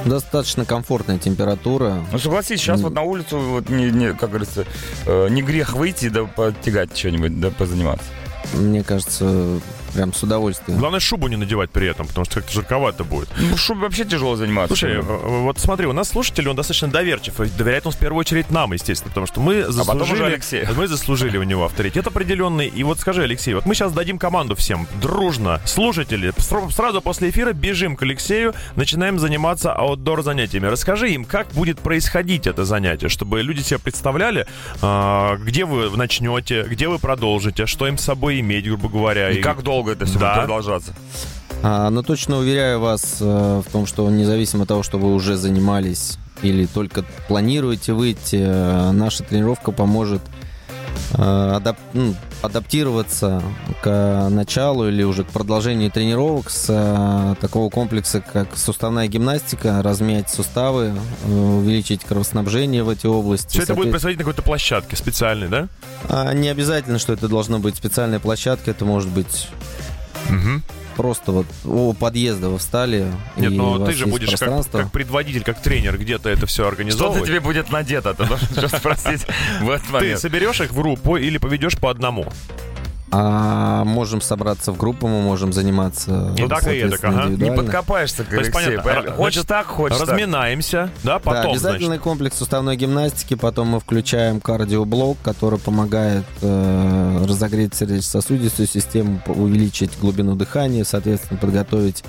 Достаточно 0.04 0.64
комфортная 0.64 1.18
температура. 1.18 2.04
Ну, 2.12 2.18
согласись, 2.18 2.60
сейчас 2.60 2.80
вот 2.80 2.94
на 2.94 3.02
улицу, 3.02 3.38
вот, 3.38 3.68
не, 3.68 3.90
не, 3.90 4.14
как 4.14 4.30
говорится, 4.30 4.64
э, 5.06 5.28
не 5.30 5.42
грех 5.42 5.74
выйти 5.74 6.08
да 6.08 6.24
потягать 6.24 6.96
что-нибудь, 6.96 7.38
да 7.40 7.50
позаниматься. 7.50 8.06
Мне 8.54 8.82
кажется, 8.82 9.60
прям 9.90 10.12
с 10.12 10.22
удовольствием. 10.22 10.78
Главное, 10.78 11.00
шубу 11.00 11.28
не 11.28 11.36
надевать 11.36 11.70
при 11.70 11.88
этом, 11.88 12.06
потому 12.06 12.24
что 12.24 12.36
как-то 12.36 12.52
жарковато 12.52 13.04
будет. 13.04 13.28
Ну, 13.38 13.56
в 13.56 13.58
шубе 13.60 13.80
вообще 13.82 14.04
тяжело 14.04 14.36
заниматься. 14.36 14.68
Слушай, 14.76 15.00
вот 15.00 15.58
смотри, 15.58 15.86
у 15.86 15.92
нас 15.92 16.08
слушатель, 16.08 16.48
он 16.48 16.56
достаточно 16.56 16.88
доверчив. 16.88 17.40
и 17.40 17.46
Доверяет 17.48 17.86
он 17.86 17.92
в 17.92 17.96
первую 17.98 18.20
очередь 18.20 18.50
нам, 18.50 18.72
естественно, 18.72 19.08
потому 19.10 19.26
что 19.26 19.40
мы 19.40 19.64
заслужили, 19.64 19.82
А 19.82 19.92
потом 19.92 20.12
уже 20.12 20.24
Алексею. 20.26 20.68
мы 20.76 20.86
заслужили 20.88 21.36
у 21.38 21.42
него 21.42 21.64
авторитет 21.64 22.06
определенный. 22.06 22.68
И 22.68 22.82
вот 22.82 22.98
скажи, 23.00 23.22
Алексей, 23.22 23.54
вот 23.54 23.66
мы 23.66 23.74
сейчас 23.74 23.92
дадим 23.92 24.18
команду 24.18 24.54
всем, 24.54 24.86
дружно, 25.00 25.60
слушатели, 25.64 26.30
сра- 26.38 26.70
сразу 26.70 27.00
после 27.00 27.30
эфира 27.30 27.52
бежим 27.52 27.96
к 27.96 28.02
Алексею, 28.02 28.54
начинаем 28.76 29.18
заниматься 29.18 29.72
аутдор 29.72 30.22
занятиями. 30.22 30.66
Расскажи 30.66 31.10
им, 31.12 31.24
как 31.24 31.48
будет 31.48 31.80
происходить 31.80 32.46
это 32.46 32.64
занятие, 32.64 33.08
чтобы 33.08 33.42
люди 33.42 33.60
себе 33.62 33.78
представляли, 33.78 34.46
а, 34.82 35.36
где 35.36 35.64
вы 35.64 35.96
начнете, 35.96 36.62
где 36.64 36.88
вы 36.88 36.98
продолжите, 36.98 37.66
что 37.66 37.86
им 37.86 37.96
с 37.98 38.02
собой 38.04 38.40
иметь, 38.40 38.66
грубо 38.66 38.88
говоря. 38.88 39.30
И 39.30 39.40
как 39.40 39.62
долго 39.62 39.79
долго 39.80 39.92
это 39.92 40.04
все 40.04 40.18
Да. 40.18 40.34
будет 40.34 40.44
продолжаться? 40.46 40.92
А, 41.62 41.90
но 41.90 42.02
точно 42.02 42.38
уверяю 42.38 42.80
вас 42.80 43.16
э, 43.20 43.62
в 43.66 43.70
том, 43.70 43.86
что 43.86 44.08
независимо 44.10 44.62
от 44.62 44.68
того, 44.68 44.82
что 44.82 44.98
вы 44.98 45.14
уже 45.14 45.36
занимались 45.36 46.18
или 46.42 46.66
только 46.66 47.04
планируете 47.28 47.92
выйти, 47.92 48.36
э, 48.42 48.90
наша 48.92 49.24
тренировка 49.24 49.72
поможет 49.72 50.22
э, 51.12 51.16
адап- 51.16 51.76
ну, 51.92 52.14
адаптироваться 52.42 53.42
к 53.82 54.28
началу 54.30 54.88
или 54.88 55.02
уже 55.02 55.24
к 55.24 55.28
продолжению 55.28 55.90
тренировок 55.90 56.50
с 56.50 56.66
э, 56.68 57.34
такого 57.40 57.70
комплекса, 57.70 58.20
как 58.20 58.56
суставная 58.56 59.08
гимнастика, 59.08 59.82
размять 59.82 60.30
суставы, 60.30 60.94
э, 61.24 61.30
увеличить 61.30 62.04
кровоснабжение 62.04 62.82
в 62.82 62.88
эти 62.88 63.06
области. 63.06 63.48
Все 63.48 63.62
это 63.62 63.74
будет 63.74 63.90
происходить 63.90 64.18
на 64.18 64.24
какой-то 64.24 64.42
площадке 64.42 64.96
специальной, 64.96 65.48
да? 65.48 65.68
А, 66.08 66.32
Не 66.32 66.48
обязательно, 66.48 66.98
что 66.98 67.12
это 67.12 67.28
должно 67.28 67.58
быть 67.58 67.76
специальная 67.76 68.20
площадка, 68.20 68.70
это 68.70 68.84
может 68.84 69.10
быть 69.10 69.48
Мгм. 70.28 70.62
просто 70.96 71.32
вот 71.32 71.46
у 71.64 71.92
подъезда 71.94 72.48
вы 72.50 72.58
встали. 72.58 73.06
Нет, 73.36 73.52
и 73.52 73.56
но 73.56 73.72
у 73.72 73.78
вас 73.78 73.88
ты 73.88 73.94
же 73.94 74.06
будешь 74.06 74.30
как, 74.38 74.70
как 74.70 74.92
предводитель, 74.92 75.42
как 75.42 75.60
тренер 75.62 75.96
где-то 75.98 76.28
это 76.28 76.46
все 76.46 76.56
Что-то 76.62 76.68
организовывать. 76.68 77.26
тебе 77.26 77.40
будет 77.40 77.70
надето, 77.70 78.12
ты 78.14 78.24
должен 78.26 78.68
спросить 78.68 79.26
в 79.62 79.70
этот 79.70 79.86
Ты 79.86 79.92
момент. 79.92 80.20
соберешь 80.20 80.60
их 80.60 80.70
в 80.72 80.76
группу 80.76 81.16
или 81.16 81.38
поведешь 81.38 81.76
по 81.78 81.90
одному? 81.90 82.26
А 83.12 83.84
можем 83.84 84.20
собраться 84.20 84.70
в 84.72 84.76
группу, 84.76 85.08
мы 85.08 85.20
можем 85.20 85.52
заниматься 85.52 86.32
И 86.36 86.46
так, 86.46 86.66
и 86.68 86.78
эдак, 86.78 87.02
ага. 87.02 87.26
Не 87.28 87.50
подкопаешься 87.50 88.22
к 88.24 88.28
То 88.28 88.36
есть, 88.36 88.54
Алексею. 88.54 88.82
понятно, 88.82 88.90
Понятно. 88.90 89.16
Хочешь 89.16 89.44
так, 89.44 89.66
хочешь 89.66 89.98
так. 89.98 90.08
Разминаемся, 90.08 90.90
да, 91.02 91.14
Да, 91.14 91.18
потом, 91.18 91.50
обязательный 91.52 91.86
значит. 91.86 92.02
комплекс 92.02 92.38
суставной 92.38 92.76
гимнастики, 92.76 93.34
потом 93.34 93.68
мы 93.68 93.80
включаем 93.80 94.40
кардиоблок, 94.40 95.18
который 95.24 95.58
помогает 95.58 96.24
э, 96.42 97.24
разогреть 97.26 97.74
сердечно-сосудистую 97.74 98.68
систему, 98.68 99.20
увеличить 99.26 99.98
глубину 100.00 100.36
дыхания, 100.36 100.84
соответственно, 100.84 101.40
подготовить 101.40 102.04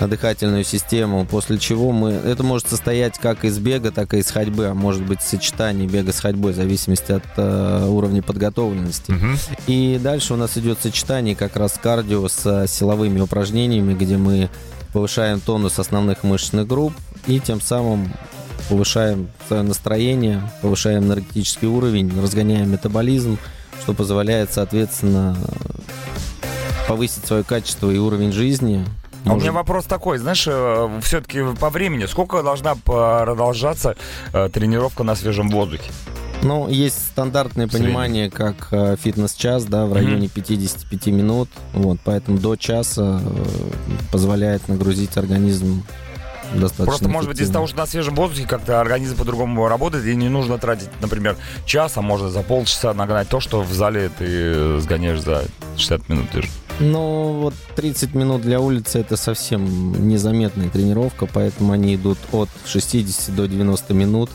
дыхательную 0.00 0.64
систему, 0.64 1.26
после 1.26 1.58
чего 1.58 1.92
мы... 1.92 2.10
Это 2.12 2.42
может 2.42 2.68
состоять 2.68 3.18
как 3.18 3.44
из 3.44 3.58
бега, 3.58 3.90
так 3.90 4.14
и 4.14 4.18
из 4.18 4.30
ходьбы, 4.30 4.66
а 4.66 4.74
может 4.74 5.02
быть 5.02 5.22
сочетание 5.22 5.88
бега 5.88 6.12
с 6.12 6.20
ходьбой, 6.20 6.52
в 6.52 6.56
зависимости 6.56 7.12
от 7.12 7.24
э, 7.36 7.86
уровня 7.88 8.22
подготовленности. 8.22 9.12
Мгм. 9.12 9.38
И 9.66 9.98
дальше 10.02 10.34
у 10.34 10.36
нас 10.36 10.56
идет 10.58 10.78
сочетание 10.82 11.34
как 11.34 11.56
раз 11.56 11.78
кардио 11.82 12.28
с 12.28 12.44
э, 12.44 12.66
силовыми 12.68 13.20
упражнениями, 13.20 13.94
где 13.94 14.16
мы 14.16 14.50
повышаем 14.92 15.40
тонус 15.40 15.78
основных 15.78 16.22
мышечных 16.22 16.66
групп 16.66 16.92
и 17.26 17.40
тем 17.40 17.60
самым 17.60 18.12
повышаем 18.68 19.28
свое 19.46 19.62
настроение, 19.62 20.42
повышаем 20.62 21.04
энергетический 21.04 21.68
уровень, 21.68 22.12
разгоняем 22.20 22.70
метаболизм, 22.70 23.38
что 23.82 23.94
позволяет, 23.94 24.52
соответственно, 24.52 25.36
повысить 26.88 27.26
свое 27.26 27.44
качество 27.44 27.90
и 27.90 27.98
уровень 27.98 28.32
жизни. 28.32 28.84
А 29.26 29.34
у 29.34 29.40
меня 29.40 29.52
вопрос 29.52 29.84
такой, 29.84 30.18
знаешь, 30.18 30.42
все-таки 31.02 31.42
по 31.60 31.70
времени, 31.70 32.06
сколько 32.06 32.42
должна 32.42 32.74
продолжаться 32.76 33.96
э, 34.32 34.48
тренировка 34.52 35.02
на 35.02 35.16
свежем 35.16 35.48
воздухе? 35.48 35.90
Ну, 36.42 36.68
есть 36.68 36.98
стандартное 37.08 37.66
понимание, 37.66 38.30
как 38.30 38.68
э, 38.70 38.96
фитнес-час, 39.02 39.64
да, 39.64 39.86
в 39.86 39.92
районе 39.92 40.28
55 40.28 41.06
минут. 41.06 41.48
Вот, 41.72 41.98
поэтому 42.04 42.38
до 42.38 42.56
часа 42.56 43.20
э, 43.22 43.30
позволяет 44.12 44.68
нагрузить 44.68 45.16
организм 45.16 45.82
достаточно 46.52 46.84
Просто, 46.84 47.08
может 47.08 47.28
быть, 47.30 47.40
из-за 47.40 47.52
того, 47.52 47.66
что 47.66 47.78
на 47.78 47.86
свежем 47.86 48.14
воздухе 48.14 48.46
как-то 48.46 48.80
организм 48.80 49.16
по-другому 49.16 49.66
работает, 49.66 50.04
и 50.04 50.14
не 50.14 50.28
нужно 50.28 50.58
тратить, 50.58 50.88
например, 51.00 51.36
час, 51.64 51.96
а 51.96 52.02
можно 52.02 52.28
за 52.28 52.42
полчаса 52.42 52.94
нагнать 52.94 53.28
то, 53.28 53.40
что 53.40 53.62
в 53.62 53.72
зале 53.72 54.10
ты 54.16 54.78
сгоняешь 54.80 55.20
за 55.20 55.44
60 55.76 56.08
минут. 56.08 56.30
Ты 56.30 56.42
же. 56.42 56.48
Ну, 56.78 57.32
вот 57.40 57.54
30 57.74 58.14
минут 58.14 58.42
для 58.42 58.60
улицы 58.60 58.98
это 58.98 59.16
совсем 59.16 60.08
незаметная 60.08 60.68
тренировка, 60.68 61.26
поэтому 61.26 61.72
они 61.72 61.94
идут 61.94 62.18
от 62.32 62.50
60 62.66 63.34
до 63.34 63.48
90 63.48 63.94
минут. 63.94 64.30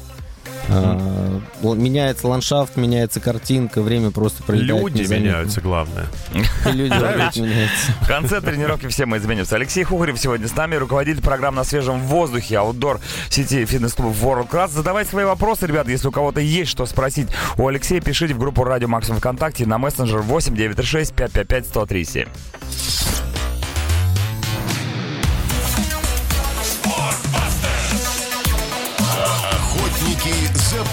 А, 0.70 1.39
л- 1.63 1.75
меняется 1.75 2.27
ландшафт, 2.27 2.77
меняется 2.77 3.20
картинка, 3.20 3.82
время 3.82 4.12
просто 4.12 4.44
пролетает 4.44 4.82
Люди 4.84 5.00
незаметно. 5.01 5.25
меняются, 5.25 5.62
главное. 5.62 6.06
И 6.34 6.70
люди 6.72 6.94
меняются. 6.94 7.91
В 8.01 8.08
конце 8.08 8.41
тренировки 8.41 8.88
все 8.88 9.06
мы 9.06 9.18
изменимся. 9.18 9.56
Алексей 9.56 9.84
Хухарев 9.84 10.20
сегодня 10.20 10.48
с 10.48 10.56
нами, 10.56 10.75
руководитель 10.75 11.22
программ 11.22 11.56
на 11.56 11.63
свежем 11.63 12.00
воздухе, 12.01 12.58
аутдор 12.58 13.00
сети 13.30 13.65
фитнес-клуб 13.65 14.15
World 14.22 14.50
Class. 14.50 14.70
Задавайте 14.70 15.10
свои 15.10 15.25
вопросы, 15.25 15.65
ребят, 15.68 15.88
если 15.88 16.08
у 16.08 16.12
кого-то 16.12 16.39
есть 16.39 16.72
что 16.72 16.86
спросить 16.86 17.27
у 17.58 17.68
Алексея, 17.68 18.01
пишите 18.01 18.34
в 18.34 18.39
группу 18.39 18.63
Радио 18.63 18.88
Максимум 18.88 19.20
ВКонтакте 19.20 19.65
на 19.65 19.77
мессенджер 19.77 20.20
8 20.22 20.56
936 20.56 21.13
555 21.13 21.65
137. 21.65 22.27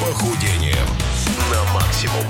Похудением 0.09 0.87
на 1.51 1.73
максимум. 1.75 2.25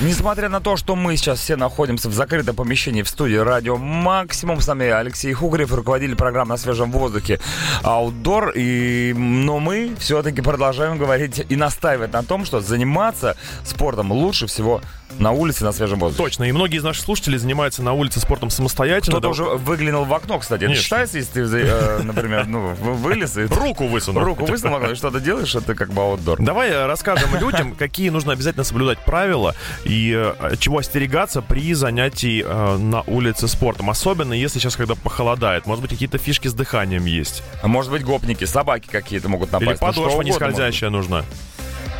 Несмотря 0.00 0.48
на 0.48 0.60
то, 0.60 0.78
что 0.78 0.96
мы 0.96 1.14
сейчас 1.18 1.38
все 1.38 1.56
находимся 1.56 2.08
в 2.08 2.14
закрытом 2.14 2.56
помещении 2.56 3.02
в 3.02 3.08
студии 3.08 3.36
Радио 3.36 3.76
Максимум, 3.76 4.62
с 4.62 4.66
нами 4.66 4.86
Алексей 4.86 5.30
Хугарев, 5.34 5.74
руководитель 5.74 6.16
программ 6.16 6.48
на 6.48 6.56
свежем 6.56 6.90
воздухе 6.90 7.38
Outdoor, 7.82 8.52
и, 8.54 9.12
но 9.14 9.58
мы 9.58 9.94
все-таки 9.98 10.40
продолжаем 10.40 10.96
говорить 10.96 11.44
и 11.46 11.54
настаивать 11.54 12.14
на 12.14 12.22
том, 12.22 12.46
что 12.46 12.60
заниматься 12.60 13.36
спортом 13.62 14.10
лучше 14.10 14.46
всего 14.46 14.80
на 15.18 15.32
улице 15.32 15.64
на 15.64 15.72
свежем 15.72 15.98
воздухе. 15.98 16.22
Точно, 16.22 16.44
и 16.44 16.52
многие 16.52 16.76
из 16.78 16.82
наших 16.84 17.04
слушателей 17.04 17.38
занимаются 17.38 17.82
на 17.82 17.92
улице 17.92 18.20
спортом 18.20 18.50
самостоятельно. 18.50 19.18
Кто-то 19.18 19.22
Да- 19.22 19.28
уже 19.28 19.44
выглянул 19.44 20.04
в 20.04 20.14
окно, 20.14 20.38
кстати. 20.38 20.60
Это 20.60 20.66
Конечно. 20.66 20.82
считается, 20.84 21.18
если 21.18 21.32
ты, 21.32 21.40
э, 21.40 22.02
например, 22.02 22.46
ну, 22.46 22.74
вы- 22.74 22.94
вылез 22.94 23.36
и 23.36 23.44
Руку 23.44 23.86
высунул. 23.86 24.22
руку 24.24 24.44
высунул 24.46 24.74
в 24.74 24.76
окно 24.78 24.92
и 24.92 24.94
что-то 24.94 25.20
делаешь, 25.20 25.54
это 25.54 25.74
как 25.74 25.90
бы 25.92 26.02
аутдор. 26.02 26.40
Давай 26.42 26.86
расскажем 26.86 27.34
людям, 27.38 27.74
какие 27.78 28.10
нужно 28.10 28.32
обязательно 28.32 28.64
соблюдать 28.64 28.98
правила 29.04 29.54
и 29.84 30.12
э, 30.16 30.56
чего 30.58 30.78
остерегаться 30.78 31.42
при 31.42 31.74
занятии 31.74 32.44
э, 32.46 32.76
на 32.78 33.02
улице 33.02 33.48
спортом. 33.48 33.90
Особенно 33.90 34.32
если 34.32 34.58
сейчас, 34.58 34.76
когда 34.76 34.94
похолодает. 34.94 35.66
Может 35.66 35.82
быть, 35.82 35.90
какие-то 35.90 36.18
фишки 36.18 36.48
с 36.48 36.54
дыханием 36.54 37.04
есть. 37.04 37.42
А 37.62 37.68
может 37.68 37.90
быть, 37.90 38.04
гопники, 38.04 38.44
собаки 38.44 38.88
какие-то 38.90 39.28
могут 39.28 39.52
напасть. 39.52 39.70
Или 39.70 39.78
ну, 39.80 39.86
подошва 39.86 40.02
не 40.22 40.30
угодно 40.30 40.46
может 40.46 40.56
скользящая 40.56 40.90
нужна. 40.90 41.24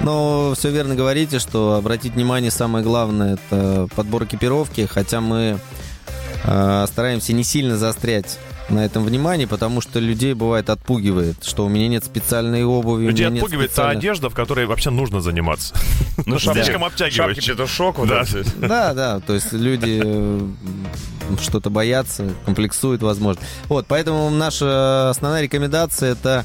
Но 0.00 0.54
все 0.56 0.70
верно 0.70 0.94
говорите, 0.94 1.38
что 1.38 1.74
обратить 1.74 2.14
внимание 2.14 2.50
самое 2.50 2.84
главное 2.84 3.34
это 3.34 3.88
подбор 3.94 4.24
экипировки, 4.24 4.86
хотя 4.90 5.20
мы 5.20 5.58
э, 6.44 6.86
стараемся 6.88 7.32
не 7.32 7.44
сильно 7.44 7.76
заострять 7.76 8.38
на 8.70 8.84
этом 8.84 9.04
внимание, 9.04 9.48
потому 9.48 9.80
что 9.80 9.98
людей 9.98 10.32
бывает 10.32 10.70
отпугивает, 10.70 11.44
что 11.44 11.66
у 11.66 11.68
меня 11.68 11.88
нет 11.88 12.04
специальной 12.04 12.64
обуви, 12.64 13.06
у 13.06 13.08
Людей 13.08 13.26
меня 13.26 13.34
нет 13.34 13.42
отпугивает 13.42 13.70
та 13.70 13.74
специальных- 13.74 13.98
одежда, 13.98 14.30
в 14.30 14.34
которой 14.34 14.66
вообще 14.66 14.90
нужно 14.90 15.20
заниматься. 15.20 15.74
Ну, 16.26 16.38
Слишком 16.38 16.84
обтягивающе. 16.84 17.40
Шапки, 17.40 17.50
петушок, 17.58 18.06
Да. 18.06 18.24
Да, 18.58 18.94
да, 18.94 19.20
то 19.20 19.34
есть 19.34 19.52
люди 19.52 20.00
э, 20.04 20.40
что-то 21.42 21.68
боятся, 21.70 22.30
комплексуют, 22.44 23.02
возможно. 23.02 23.42
Вот, 23.68 23.86
поэтому 23.88 24.30
наша 24.30 25.10
основная 25.10 25.42
рекомендация 25.42 26.12
это 26.12 26.44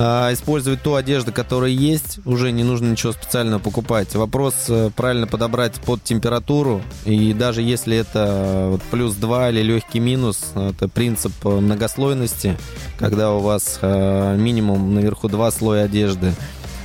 использовать 0.00 0.82
ту 0.82 0.94
одежду, 0.94 1.32
которая 1.32 1.70
есть, 1.70 2.20
уже 2.24 2.52
не 2.52 2.64
нужно 2.64 2.90
ничего 2.90 3.12
специального 3.12 3.58
покупать. 3.58 4.14
Вопрос 4.14 4.54
э, 4.68 4.90
правильно 4.96 5.26
подобрать 5.26 5.74
под 5.80 6.02
температуру, 6.02 6.82
и 7.04 7.32
даже 7.32 7.62
если 7.62 7.96
это 7.96 8.26
э, 8.28 8.78
плюс 8.90 9.14
2 9.14 9.50
или 9.50 9.62
легкий 9.62 10.00
минус, 10.00 10.52
это 10.54 10.88
принцип 10.88 11.32
э, 11.44 11.48
многослойности, 11.48 12.56
когда 12.98 13.32
у 13.32 13.40
вас 13.40 13.78
э, 13.82 14.36
минимум 14.36 14.94
наверху 14.94 15.28
два 15.28 15.50
слоя 15.50 15.84
одежды, 15.84 16.32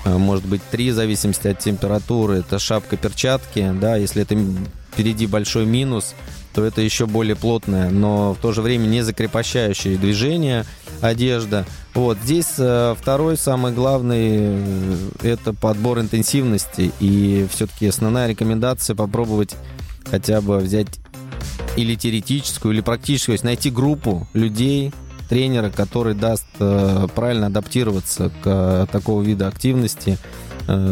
а, 0.05 0.17
может 0.17 0.45
быть 0.45 0.61
три, 0.69 0.91
в 0.91 0.95
зависимости 0.95 1.47
от 1.47 1.59
температуры. 1.59 2.37
Это 2.37 2.59
шапка, 2.59 2.95
перчатки, 2.95 3.71
да, 3.79 3.95
если 3.95 4.21
это 4.21 4.37
впереди 4.93 5.25
большой 5.27 5.65
минус, 5.65 6.13
то 6.53 6.63
это 6.63 6.81
еще 6.81 7.05
более 7.05 7.35
плотная, 7.35 7.89
но 7.89 8.33
в 8.33 8.37
то 8.37 8.53
же 8.53 8.61
время 8.61 8.85
не 8.85 9.01
закрепощающее 9.01 9.97
движение 9.97 10.65
одежда. 11.01 11.65
Вот 11.95 12.17
здесь 12.21 12.55
э, 12.57 12.93
второй 12.99 13.37
самый 13.37 13.71
главный 13.71 14.19
э, 14.29 14.97
это 15.23 15.53
подбор 15.53 16.01
интенсивности 16.01 16.91
и 16.99 17.47
все-таки 17.49 17.87
основная 17.87 18.27
рекомендация 18.27 18.97
попробовать 18.97 19.55
хотя 20.03 20.41
бы 20.41 20.57
взять 20.57 20.89
или 21.77 21.95
теоретическую, 21.95 22.73
или 22.73 22.81
практическую, 22.81 23.33
то 23.33 23.35
есть 23.35 23.43
найти 23.45 23.71
группу 23.71 24.27
людей, 24.33 24.91
тренера, 25.29 25.69
который 25.69 26.15
даст 26.15 26.45
э, 26.59 27.07
правильно 27.15 27.47
адаптироваться 27.47 28.29
к 28.43 28.89
такого 28.91 29.21
вида 29.21 29.47
активности, 29.47 30.17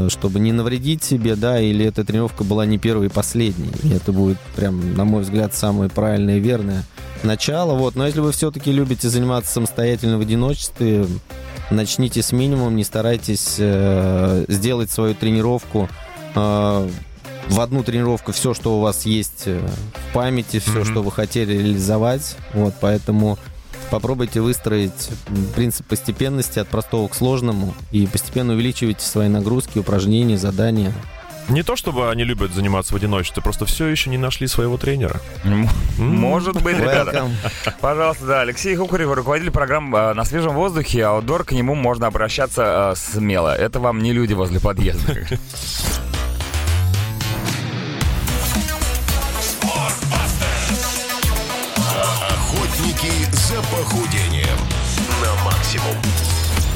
чтобы 0.07 0.39
не 0.39 0.51
навредить 0.51 1.03
себе, 1.03 1.35
да, 1.35 1.59
или 1.59 1.83
эта 1.83 2.05
тренировка 2.05 2.43
была 2.43 2.63
не 2.63 2.77
первой 2.77 3.07
и 3.07 3.09
последней. 3.09 3.71
И 3.81 3.89
это 3.89 4.11
будет 4.11 4.37
прям, 4.55 4.95
на 4.95 5.03
мой 5.03 5.23
взгляд, 5.23 5.55
самое 5.55 5.89
правильное 5.89 6.37
и 6.37 6.39
верное 6.39 6.83
начало. 7.23 7.73
Вот. 7.75 7.95
Но 7.95 8.05
если 8.05 8.19
вы 8.19 8.31
все-таки 8.31 8.71
любите 8.71 9.09
заниматься 9.09 9.51
самостоятельно 9.51 10.17
в 10.17 10.21
одиночестве, 10.21 11.05
начните 11.69 12.21
с 12.21 12.31
минимум, 12.31 12.75
не 12.75 12.83
старайтесь 12.83 13.55
э, 13.59 14.45
сделать 14.47 14.91
свою 14.91 15.15
тренировку 15.15 15.89
э, 16.35 16.89
в 17.49 17.59
одну 17.59 17.83
тренировку 17.83 18.31
все, 18.31 18.53
что 18.53 18.77
у 18.77 18.81
вас 18.81 19.05
есть 19.05 19.43
э, 19.47 19.59
в 20.09 20.13
памяти, 20.13 20.59
все, 20.59 20.79
Мгм. 20.79 20.85
что 20.85 21.01
вы 21.03 21.11
хотели 21.11 21.53
реализовать. 21.53 22.35
Вот, 22.53 22.73
поэтому 22.79 23.37
попробуйте 23.91 24.39
выстроить 24.41 25.09
принцип 25.55 25.85
постепенности 25.87 26.59
от 26.59 26.67
простого 26.67 27.07
к 27.07 27.15
сложному 27.15 27.73
и 27.91 28.07
постепенно 28.07 28.53
увеличивайте 28.53 29.05
свои 29.05 29.27
нагрузки, 29.27 29.77
упражнения, 29.79 30.37
задания. 30.37 30.93
Не 31.49 31.61
то, 31.63 31.75
чтобы 31.75 32.09
они 32.09 32.23
любят 32.23 32.53
заниматься 32.53 32.93
в 32.93 32.95
одиночестве, 32.95 33.43
просто 33.43 33.65
все 33.65 33.87
еще 33.87 34.09
не 34.09 34.17
нашли 34.17 34.47
своего 34.47 34.77
тренера. 34.77 35.19
Может 35.97 36.61
быть, 36.61 36.77
ребята. 36.77 37.29
Пожалуйста, 37.81 38.25
да. 38.25 38.41
Алексей 38.41 38.75
Хукарев, 38.75 39.11
руководитель 39.13 39.51
программ 39.51 39.93
э, 39.95 40.13
«На 40.13 40.23
свежем 40.23 40.53
воздухе», 40.55 41.05
аутдор, 41.05 41.43
к 41.43 41.51
нему 41.51 41.75
можно 41.75 42.07
обращаться 42.07 42.93
э, 42.93 42.95
смело. 42.95 43.55
Это 43.55 43.79
вам 43.79 44.01
не 44.01 44.13
люди 44.13 44.33
возле 44.33 44.59
подъезда. 44.59 45.11
Охотники 52.29 53.11
за 53.31 53.55
похудением 53.63 54.59
на 55.21 55.43
максимум. 55.43 55.97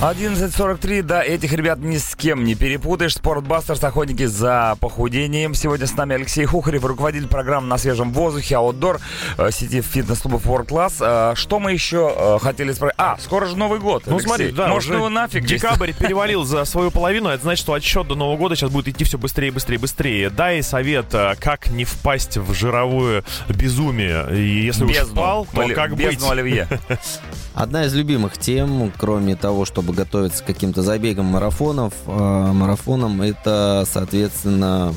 11.43, 0.01 1.01
да, 1.01 1.24
этих 1.24 1.51
ребят 1.54 1.80
ни 1.80 1.98
с 1.98 2.16
кем 2.16 2.44
не 2.44 2.54
перепутаешь. 2.54 3.16
Спортбастерс, 3.16 3.84
охотники 3.84 4.25
за 4.25 4.77
похудением. 4.80 5.56
Сегодня 5.56 5.88
с 5.88 5.96
нами 5.98 6.13
Алексей 6.13 6.46
Хухарев, 6.46 6.86
руководитель 6.86 7.27
программ 7.27 7.68
«На 7.68 7.80
свежем 7.80 8.13
воздухе», 8.13 8.58
аутдор, 8.58 9.00
э, 9.39 9.50
сети 9.50 9.82
фитнес-клубов 9.82 10.46
World 10.46 10.68
Class. 10.68 10.94
Э, 11.00 11.36
Что 11.36 11.58
мы 11.58 11.72
еще 11.72 12.13
э, 12.16 12.38
хотели 12.39 12.74
спросить? 12.74 12.94
А, 13.00 13.18
скоро 13.20 13.48
же 13.48 13.58
Новый 13.58 13.80
год, 13.80 14.04
Ну 14.06 14.13
Алексей. 14.18 14.27
смотри, 14.27 14.51
да, 14.51 14.68
Может, 14.68 14.92
уже 14.92 15.00
его 15.00 15.10
нафиг? 15.10 15.46
декабрь 15.46 15.94
перевалил 16.00 16.44
за 16.44 16.63
свою 16.66 16.92
половину, 16.92 17.30
это 17.30 17.42
значит, 17.42 17.63
что 17.63 17.74
отсчет 17.74 18.08
до 18.08 18.13
Нового 18.13 18.38
года 18.38 18.56
сейчас 18.56 18.70
будет 18.70 18.89
идти 18.89 19.04
все 19.04 19.18
быстрее, 19.18 19.51
быстрее, 19.51 19.80
быстрее. 19.80 20.30
Дай 20.30 20.62
совет, 20.62 21.08
а, 21.13 21.34
как 21.39 21.70
не 21.72 21.86
впасть 21.86 22.38
в 22.38 22.54
жировое 22.54 23.24
безумие. 23.50 24.27
И 24.32 24.63
если 24.63 24.84
уж 24.84 24.92
Бездну. 24.92 25.16
впал, 25.16 25.48
то 25.51 25.62
Оли- 25.62 25.74
как 25.74 25.96
быть? 25.96 26.06
бездну 26.12 26.30
оливье. 26.30 26.68
Одна 27.56 27.86
из 27.86 27.96
любимых 27.96 28.38
тем, 28.38 28.94
кроме 28.96 29.36
того, 29.36 29.66
чтобы 29.66 29.87
готовиться 29.94 30.44
к 30.44 30.48
каким-то 30.48 30.82
забегам 30.82 31.25
марафонов, 31.25 31.94
э, 32.06 32.51
марафоном, 32.53 33.22
это, 33.22 33.86
соответственно, 33.91 34.94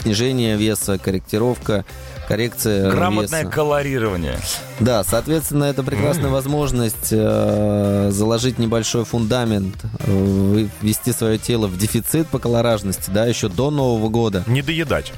снижение 0.00 0.56
веса, 0.56 0.98
корректировка, 0.98 1.84
коррекция 2.28 2.90
Грамотное 2.90 3.42
веса. 3.42 3.52
колорирование. 3.52 4.38
Да, 4.80 5.04
соответственно, 5.04 5.64
это 5.64 5.82
прекрасная 5.82 6.30
возможность 6.30 7.08
э, 7.10 8.08
заложить 8.12 8.58
небольшой 8.58 9.04
фундамент, 9.04 9.76
э, 10.00 10.66
ввести 10.80 11.12
свое 11.12 11.38
тело 11.38 11.66
в 11.66 11.76
дефицит 11.78 12.28
по 12.28 12.38
колоражности, 12.38 13.10
да, 13.10 13.26
еще 13.26 13.48
до 13.48 13.70
Нового 13.70 14.08
года. 14.08 14.42
Не 14.46 14.62
доедать. 14.62 15.12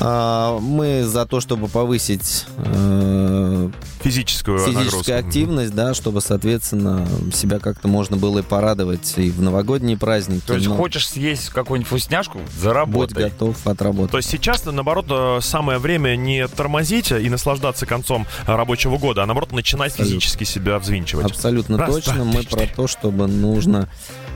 А, 0.00 0.58
мы 0.60 1.04
за 1.04 1.26
то, 1.26 1.40
чтобы 1.40 1.68
повысить 1.68 2.46
э, 2.58 3.70
Физическую 4.06 4.58
нагрузку. 4.58 4.80
физическую 4.82 5.18
активность, 5.18 5.74
да, 5.74 5.92
чтобы, 5.94 6.20
соответственно, 6.20 7.06
себя 7.32 7.58
как-то 7.58 7.88
можно 7.88 8.16
было 8.16 8.38
и 8.38 8.42
порадовать 8.42 9.14
и 9.16 9.30
в 9.30 9.42
новогодние 9.42 9.96
праздники. 9.96 10.42
То 10.46 10.54
есть 10.54 10.68
но 10.68 10.76
хочешь 10.76 11.08
съесть 11.08 11.48
какую-нибудь 11.50 11.88
вкусняшку? 11.88 12.38
будь 12.38 12.48
Заработай. 12.60 13.24
готов 13.24 13.66
отработать. 13.66 14.12
То 14.12 14.18
есть 14.18 14.30
сейчас, 14.30 14.64
наоборот, 14.64 15.06
э, 15.10 15.38
самое 15.42 15.78
время 15.78 16.14
не 16.16 16.46
тормозить 16.46 17.10
и 17.10 17.28
наслаждаться 17.28 17.84
концом 17.86 18.26
э, 18.46 18.54
рабочего 18.54 18.96
года, 18.96 19.24
а 19.24 19.26
наоборот 19.26 19.52
начинать 19.52 19.90
Абсолютно. 19.92 20.14
физически 20.20 20.44
себя 20.44 20.78
взвинчивать. 20.78 21.26
Абсолютно 21.26 21.76
Раз, 21.78 21.94
точно. 21.94 22.14
два, 22.14 22.24
Мы 22.24 22.42
про 22.44 22.66
то, 22.66 22.86
чтобы 22.86 23.26
нужно 23.26 23.88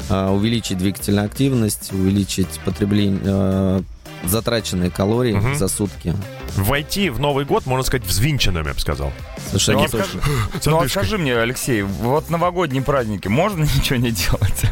а, 0.08 0.32
увеличить 0.32 0.78
двигательную 0.78 1.26
активность, 1.26 1.92
увеличить 1.92 2.48
потребление 2.64 3.20
а, 3.24 3.82
затраченные 4.24 4.90
калории 4.90 5.34
Мгм. 5.34 5.54
за 5.54 5.68
сутки. 5.68 6.14
Войти 6.56 7.10
в 7.10 7.18
Новый 7.20 7.44
год, 7.44 7.66
можно 7.66 7.84
сказать, 7.84 8.06
взвинченными, 8.06 8.68
я 8.68 8.74
бы 8.74 8.80
сказал. 8.80 9.12
Совершенно 9.48 9.78
Ну, 9.78 9.84
а 9.84 9.88
точно. 9.88 10.06
скажи, 10.20 10.70
ну, 10.70 10.80
а 10.80 10.88
скажи 10.88 11.18
мне, 11.18 11.36
Алексей, 11.36 11.82
вот 11.82 12.30
новогодние 12.30 12.82
праздники 12.82 13.28
можно 13.28 13.62
ничего 13.76 13.96
не 13.98 14.10
делать? 14.10 14.62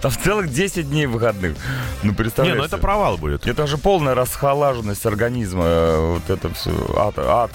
Там 0.00 0.10
в 0.10 0.18
целых 0.22 0.52
10 0.52 0.88
дней 0.90 1.06
выходных. 1.06 1.56
Ну, 2.02 2.10
Не, 2.10 2.14
представляешь? 2.14 2.58
ну 2.58 2.64
это 2.64 2.78
провал 2.78 3.16
будет. 3.18 3.46
Это 3.46 3.66
же 3.66 3.78
полная 3.78 4.14
расхолаженность 4.14 5.04
организма. 5.06 5.64
э, 5.64 6.12
Вот 6.14 6.30
это 6.30 6.52
все. 6.54 6.70
Ад, 6.98 7.18
ад. 7.18 7.50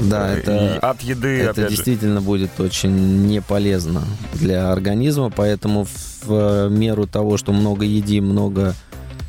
Да, 0.00 0.32
Э, 0.34 0.38
это, 0.38 0.52
и 0.52 0.78
ад 0.82 1.02
еды, 1.02 1.40
это 1.42 1.50
опять 1.50 1.64
же. 1.70 1.76
действительно 1.76 2.20
будет 2.22 2.58
очень 2.58 3.26
не 3.26 3.40
полезно 3.42 4.02
для 4.32 4.72
организма, 4.72 5.30
поэтому 5.30 5.84
в 5.84 6.32
э, 6.32 6.68
меру 6.70 7.06
того, 7.06 7.36
что 7.36 7.52
много 7.52 7.84
едим, 7.84 8.26
много 8.26 8.74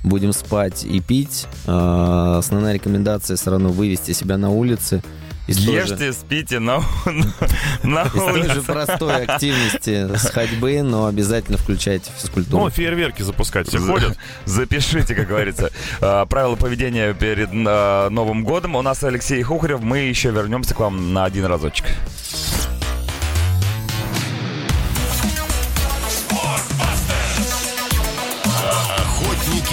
будем 0.04 0.34
спать 0.34 0.84
и 0.84 1.00
пить, 1.00 1.48
э, 1.66 2.36
основная 2.38 2.74
рекомендация 2.74 3.38
все 3.38 3.52
равно 3.52 3.70
вывести 3.70 4.12
себя 4.12 4.38
на 4.38 4.50
улицы. 4.52 5.02
Из 5.46 5.58
той 5.58 5.82
же- 5.82 5.94
Ешьте, 5.94 6.14
спите 6.14 6.60
на, 6.60 6.78
на 7.84 8.04
из 8.04 8.12
той 8.14 8.44
же 8.44 8.50
улице. 8.60 8.62
простой 8.62 9.26
активности 9.26 10.16
с 10.16 10.30
ходьбы, 10.30 10.82
но 10.84 11.08
обязательно 11.08 11.58
включайте 11.58 12.12
физкультуру. 12.18 12.64
Ну, 12.64 12.70
фейерверки 12.70 13.24
запускать 13.24 13.68
все 13.68 13.80
ходят. 13.80 14.18
Запишите, 14.46 15.16
как 15.16 15.28
говорится, 15.28 15.70
э, 16.00 16.26
правила 16.30 16.56
поведения 16.56 17.14
перед 17.14 17.50
э, 17.52 18.10
Новым 18.10 18.46
годом. 18.46 18.78
У 18.78 18.82
нас 18.82 19.04
Алексей 19.04 19.44
Хухарев. 19.44 19.82
Мы 19.82 19.98
еще 20.00 20.32
вернемся 20.32 20.74
к 20.76 20.80
вам 20.80 21.12
на 21.14 21.26
один 21.26 21.44
разочек. 21.46 21.88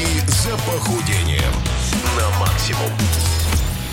Охотники 0.01 0.31
за 0.31 0.57
похудением 0.57 1.53
на 2.17 2.39
максимум. 2.39 3.20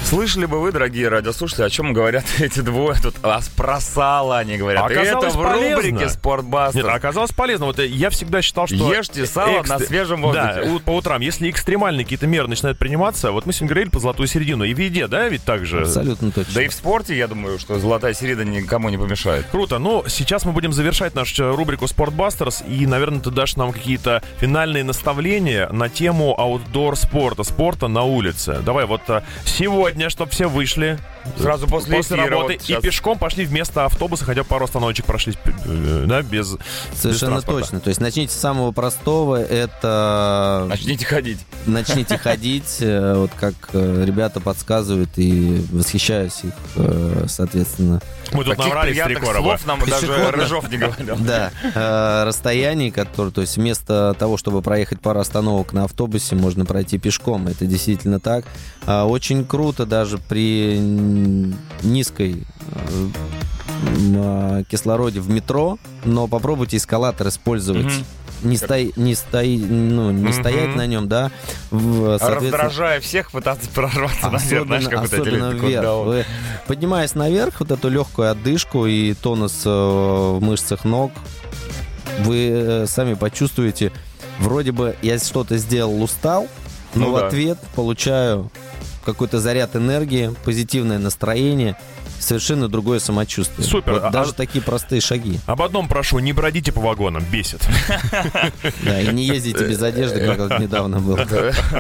Слышали 0.08 0.46
бы 0.46 0.62
вы, 0.62 0.72
дорогие 0.72 1.10
радиослушатели, 1.10 1.65
о 1.65 1.70
чем 1.70 1.91
говорят 1.91 2.24
эти 2.39 2.62
двое 2.62 2.98
тут? 2.98 3.15
А 3.24 3.41
про 3.58 3.82
сало 3.82 4.38
они 4.38 4.56
говорят. 4.56 4.84
А 4.84 4.86
оказалось, 4.86 5.34
Это 5.34 5.38
в 5.38 5.43
полезно. 5.43 5.76
рубрике 5.76 6.10
«Спортбастер». 6.10 6.84
Нет, 6.84 6.93
а 6.93 6.96
оказалось 6.96 7.32
полезно. 7.34 7.65
Вот 7.65 7.78
э, 7.80 7.88
я 7.88 8.10
всегда 8.10 8.41
считал, 8.41 8.67
что... 8.67 8.93
Ешьте 8.93 9.26
сало 9.26 9.63
на 9.63 9.80
свежем 9.80 10.22
Да, 10.32 10.54
воздухе. 10.54 10.70
у- 10.76 10.80
по 10.80 10.91
утрам. 10.91 11.20
Если 11.20 11.50
экстремальные 11.50 12.06
какие-то 12.06 12.26
меры 12.26 12.48
начинают 12.48 12.78
приниматься, 12.80 13.34
вот 13.34 13.46
мы 13.46 13.52
сегодня 13.52 13.67
говорили 13.67 13.89
по 13.89 14.00
золотую 14.00 14.28
середину. 14.28 14.63
И 14.63 14.74
в 14.74 14.78
еде, 14.80 15.08
да, 15.08 15.28
ведь 15.28 15.43
так 15.43 15.65
же? 15.65 15.82
Абсолютно 15.82 16.32
точно. 16.32 16.54
Да 16.54 16.63
и 16.63 16.70
в 16.70 16.74
спорте, 16.74 17.17
я 17.17 17.28
думаю, 17.28 17.60
что 17.60 17.78
золотая 17.78 18.13
середина 18.13 18.43
никому 18.50 18.88
не 18.88 18.98
помешает. 18.98 19.46
Круто. 19.52 19.78
Ну, 19.78 20.06
сейчас 20.08 20.46
мы 20.46 20.54
будем 20.54 20.72
завершать 20.72 21.15
нашу 21.15 21.54
рубрику 21.54 21.86
«Спортбастерс». 21.86 22.63
И, 22.65 22.88
наверное, 22.88 23.20
ты 23.20 23.30
дашь 23.30 23.58
нам 23.58 23.74
какие-то 23.74 24.24
финальные 24.39 24.86
наставления 24.86 25.67
на 25.67 25.89
тему 25.89 26.34
аутдор 26.39 26.96
спорта, 26.96 27.43
спорта 27.43 27.89
на 27.89 28.04
улице. 28.04 28.62
Давай 28.65 28.86
вот 28.86 29.02
а, 29.10 29.24
сегодня, 29.97 30.12
чтобы 30.12 30.31
все 30.31 30.47
вышли. 30.47 30.99
Сразу 31.37 31.67
после, 31.67 31.95
После 31.97 32.17
эфира, 32.17 32.29
работы 32.29 32.57
вот 32.59 32.69
и 32.69 32.81
пешком 32.81 33.17
пошли 33.17 33.45
вместо 33.45 33.85
автобуса, 33.85 34.25
хотя 34.25 34.43
пару 34.43 34.65
остановочек 34.65 35.05
прошлись, 35.05 35.35
э, 35.65 36.05
да, 36.07 36.21
без 36.21 36.57
Совершенно 36.93 37.09
без 37.11 37.19
транспорта. 37.43 37.61
точно. 37.61 37.79
То 37.79 37.89
есть 37.89 37.99
начните 38.01 38.33
с 38.33 38.37
самого 38.37 38.71
простого. 38.71 39.41
Это 39.41 40.65
Начните 40.69 41.05
ходить. 41.05 41.39
начните 41.65 42.17
ходить, 42.23 42.77
э, 42.79 43.13
вот 43.15 43.31
как 43.39 43.53
э, 43.73 44.03
ребята 44.05 44.39
подсказывают, 44.39 45.09
и 45.17 45.65
восхищаюсь 45.71 46.43
их, 46.43 46.53
э, 46.75 47.25
соответственно. 47.27 48.01
Мы 48.33 48.43
тут 48.43 48.57
наврали 48.57 48.91
с 48.91 48.95
три 48.95 49.03
приятных 49.03 49.23
короба. 49.29 49.57
слов 49.57 49.65
нам 49.67 49.89
даже. 49.89 50.31
Рыжов 50.31 50.69
не 50.69 50.77
говорил. 50.77 51.15
Да, 51.19 51.51
э, 51.63 52.23
расстояние, 52.25 52.91
которое, 52.91 53.31
то 53.31 53.41
есть 53.41 53.55
вместо 53.57 54.15
того, 54.19 54.37
чтобы 54.37 54.61
проехать 54.61 54.99
пару 54.99 55.19
остановок 55.19 55.71
на 55.73 55.85
автобусе, 55.85 56.35
можно 56.35 56.65
пройти 56.65 56.97
пешком. 56.97 57.47
Это 57.47 57.65
действительно 57.65 58.19
так. 58.19 58.45
А, 58.85 59.05
Очень 59.05 59.45
круто 59.45 59.85
даже 59.85 60.17
при 60.17 60.77
м, 61.17 61.58
низкой 61.84 62.43
э, 62.71 64.63
кислороде 64.69 65.19
в 65.19 65.30
метро, 65.30 65.77
но 66.06 66.27
попробуйте 66.27 66.77
эскалатор 66.77 67.27
использовать. 67.27 67.86
Мгм. 67.86 68.06
Не, 68.43 68.58
стой, 68.58 68.93
не, 68.95 69.15
стои, 69.15 69.58
ну, 69.58 70.12
не 70.12 70.25
Мгм. 70.30 70.34
стоять 70.34 70.75
на 70.75 70.86
нем, 70.86 71.08
да. 71.08 71.32
В, 71.71 72.19
Раздражая 72.19 72.99
всех, 73.01 73.32
пытаться 73.32 73.67
прорваться 73.73 74.30
наверх, 74.30 74.43
Особенно, 74.45 74.65
знаешь, 74.80 74.88
как 74.88 75.03
особенно 75.06 75.49
вверх. 75.53 76.06
Вы, 76.06 76.25
поднимаясь 76.67 77.15
наверх, 77.15 77.60
вот 77.60 77.71
эту 77.71 77.89
легкую 77.89 78.30
отдышку 78.30 78.86
и 78.86 79.13
тонус 79.15 79.63
э, 79.65 79.69
в 79.69 80.39
мышцах 80.39 80.86
ног, 80.86 81.12
вы 82.19 82.49
э, 82.51 82.86
сами 82.88 83.15
почувствуете, 83.15 83.91
вроде 84.39 84.71
бы 84.71 84.95
я 85.01 85.17
что-то 85.17 85.58
сделал, 85.58 86.01
устал, 86.03 86.47
но 86.93 87.06
Ну 87.08 87.13
в 87.13 87.19
да. 87.19 87.27
ответ 87.27 87.58
получаю 87.75 88.51
какой-то 89.08 89.39
заряд 89.39 89.78
энергии, 89.78 90.36
позитивное 90.43 91.00
настроение. 91.00 91.78
Совершенно 92.19 92.67
другое 92.67 92.99
самочувствие. 92.99 93.67
Супер. 93.67 93.93
Вот 93.99 94.12
даже 94.12 94.32
а- 94.32 94.34
такие 94.34 94.62
простые 94.63 95.01
шаги. 95.01 95.39
Об 95.45 95.62
одном 95.62 95.88
прошу, 95.88 96.19
не 96.19 96.34
бродите 96.34 96.71
по 96.71 96.82
вагонам, 96.82 97.23
бесит. 97.32 97.62
Да, 98.84 99.01
и 99.01 99.08
не 99.13 99.25
ездите 99.25 99.65
без 99.65 99.82
одежды, 99.82 100.25
как 100.25 100.38
вот 100.39 100.60
недавно 100.60 100.99
было. 100.99 101.25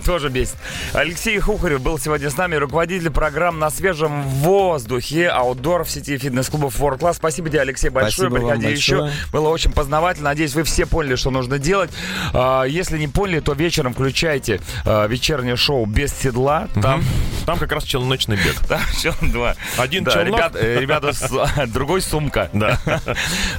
Тоже 0.05 0.29
бесит. 0.29 0.55
Алексей 0.93 1.39
Хухарев 1.39 1.81
был 1.81 1.99
сегодня 1.99 2.29
с 2.29 2.37
нами, 2.37 2.55
руководитель 2.55 3.09
программ 3.11 3.59
«На 3.59 3.69
свежем 3.69 4.23
воздухе», 4.23 5.27
аутдор 5.29 5.83
в 5.83 5.89
сети 5.89 6.17
фитнес-клубов 6.17 6.79
World 6.79 6.99
Class. 6.99 7.15
Спасибо 7.15 7.49
тебе, 7.49 7.61
Алексей, 7.61 7.89
большое. 7.89 8.29
Приходи 8.29 8.67
еще. 8.67 8.97
большое. 8.97 9.13
Было 9.31 9.49
очень 9.49 9.71
познавательно. 9.71 10.29
Надеюсь, 10.29 10.53
вы 10.55 10.63
все 10.63 10.85
поняли, 10.85 11.15
что 11.15 11.31
нужно 11.31 11.59
делать. 11.59 11.89
А, 12.33 12.63
Если 12.63 12.97
не 12.97 13.07
поняли, 13.07 13.39
то 13.39 13.53
вечером 13.53 13.93
включайте 13.93 14.61
а, 14.85 15.07
вечернее 15.07 15.55
шоу 15.55 15.85
«Без 15.85 16.13
седла». 16.13 16.67
Там, 16.81 17.03
Там 17.45 17.57
как 17.59 17.71
раз 17.71 17.83
челночный 17.83 18.35
бег. 18.35 18.55
там 18.67 18.81
еще 18.97 19.13
два. 19.21 19.55
Один 19.77 20.03
Да, 20.03 20.11
челнок. 20.11 20.26
Ребят, 20.27 20.55
э, 20.55 20.79
ребята, 20.79 21.13
с 21.13 21.29
другой 21.67 22.01
сумка. 22.01 22.49
Да. 22.53 22.79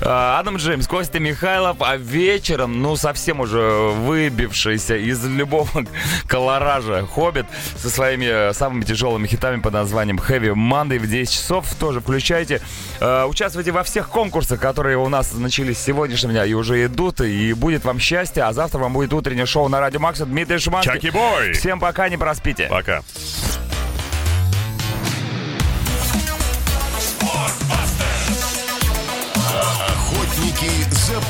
А, 0.00 0.38
Адам 0.38 0.56
Джеймс, 0.56 0.86
Костя 0.86 1.18
Михайлов, 1.18 1.78
а 1.80 1.96
вечером, 1.96 2.80
ну, 2.82 2.96
совсем 2.96 3.40
уже 3.40 3.58
выбившийся 3.60 4.96
из 4.96 5.24
любого 5.24 5.68
колоража 6.26 7.06
Хоббит 7.06 7.46
со 7.76 7.90
своими 7.90 8.26
э, 8.26 8.52
самыми 8.52 8.84
тяжелыми 8.84 9.26
хитами 9.26 9.60
под 9.60 9.72
названием 9.72 10.18
Heavy 10.18 10.54
Monday 10.54 10.98
в 10.98 11.08
10 11.08 11.32
часов. 11.32 11.66
Тоже 11.74 12.00
включайте. 12.00 12.60
Э, 13.00 13.24
Участвуйте 13.24 13.72
во 13.72 13.82
всех 13.82 14.08
конкурсах, 14.08 14.60
которые 14.60 14.96
у 14.98 15.08
нас 15.08 15.32
начались 15.34 15.78
с 15.78 15.84
сегодняшнего 15.84 16.32
дня 16.32 16.44
и 16.44 16.54
уже 16.54 16.84
идут. 16.84 17.20
И 17.20 17.52
будет 17.52 17.84
вам 17.84 17.98
счастье. 17.98 18.42
А 18.44 18.52
завтра 18.52 18.78
вам 18.78 18.92
будет 18.92 19.12
утреннее 19.12 19.46
шоу 19.46 19.68
на 19.68 19.80
Радио 19.80 20.00
Макса. 20.00 20.26
Дмитрий 20.26 20.58
Шуманский. 20.58 20.94
Чаки 20.94 21.10
Бой! 21.10 21.52
Всем 21.52 21.80
пока, 21.80 22.08
не 22.08 22.16
проспите. 22.16 22.66
Пока. 22.68 23.02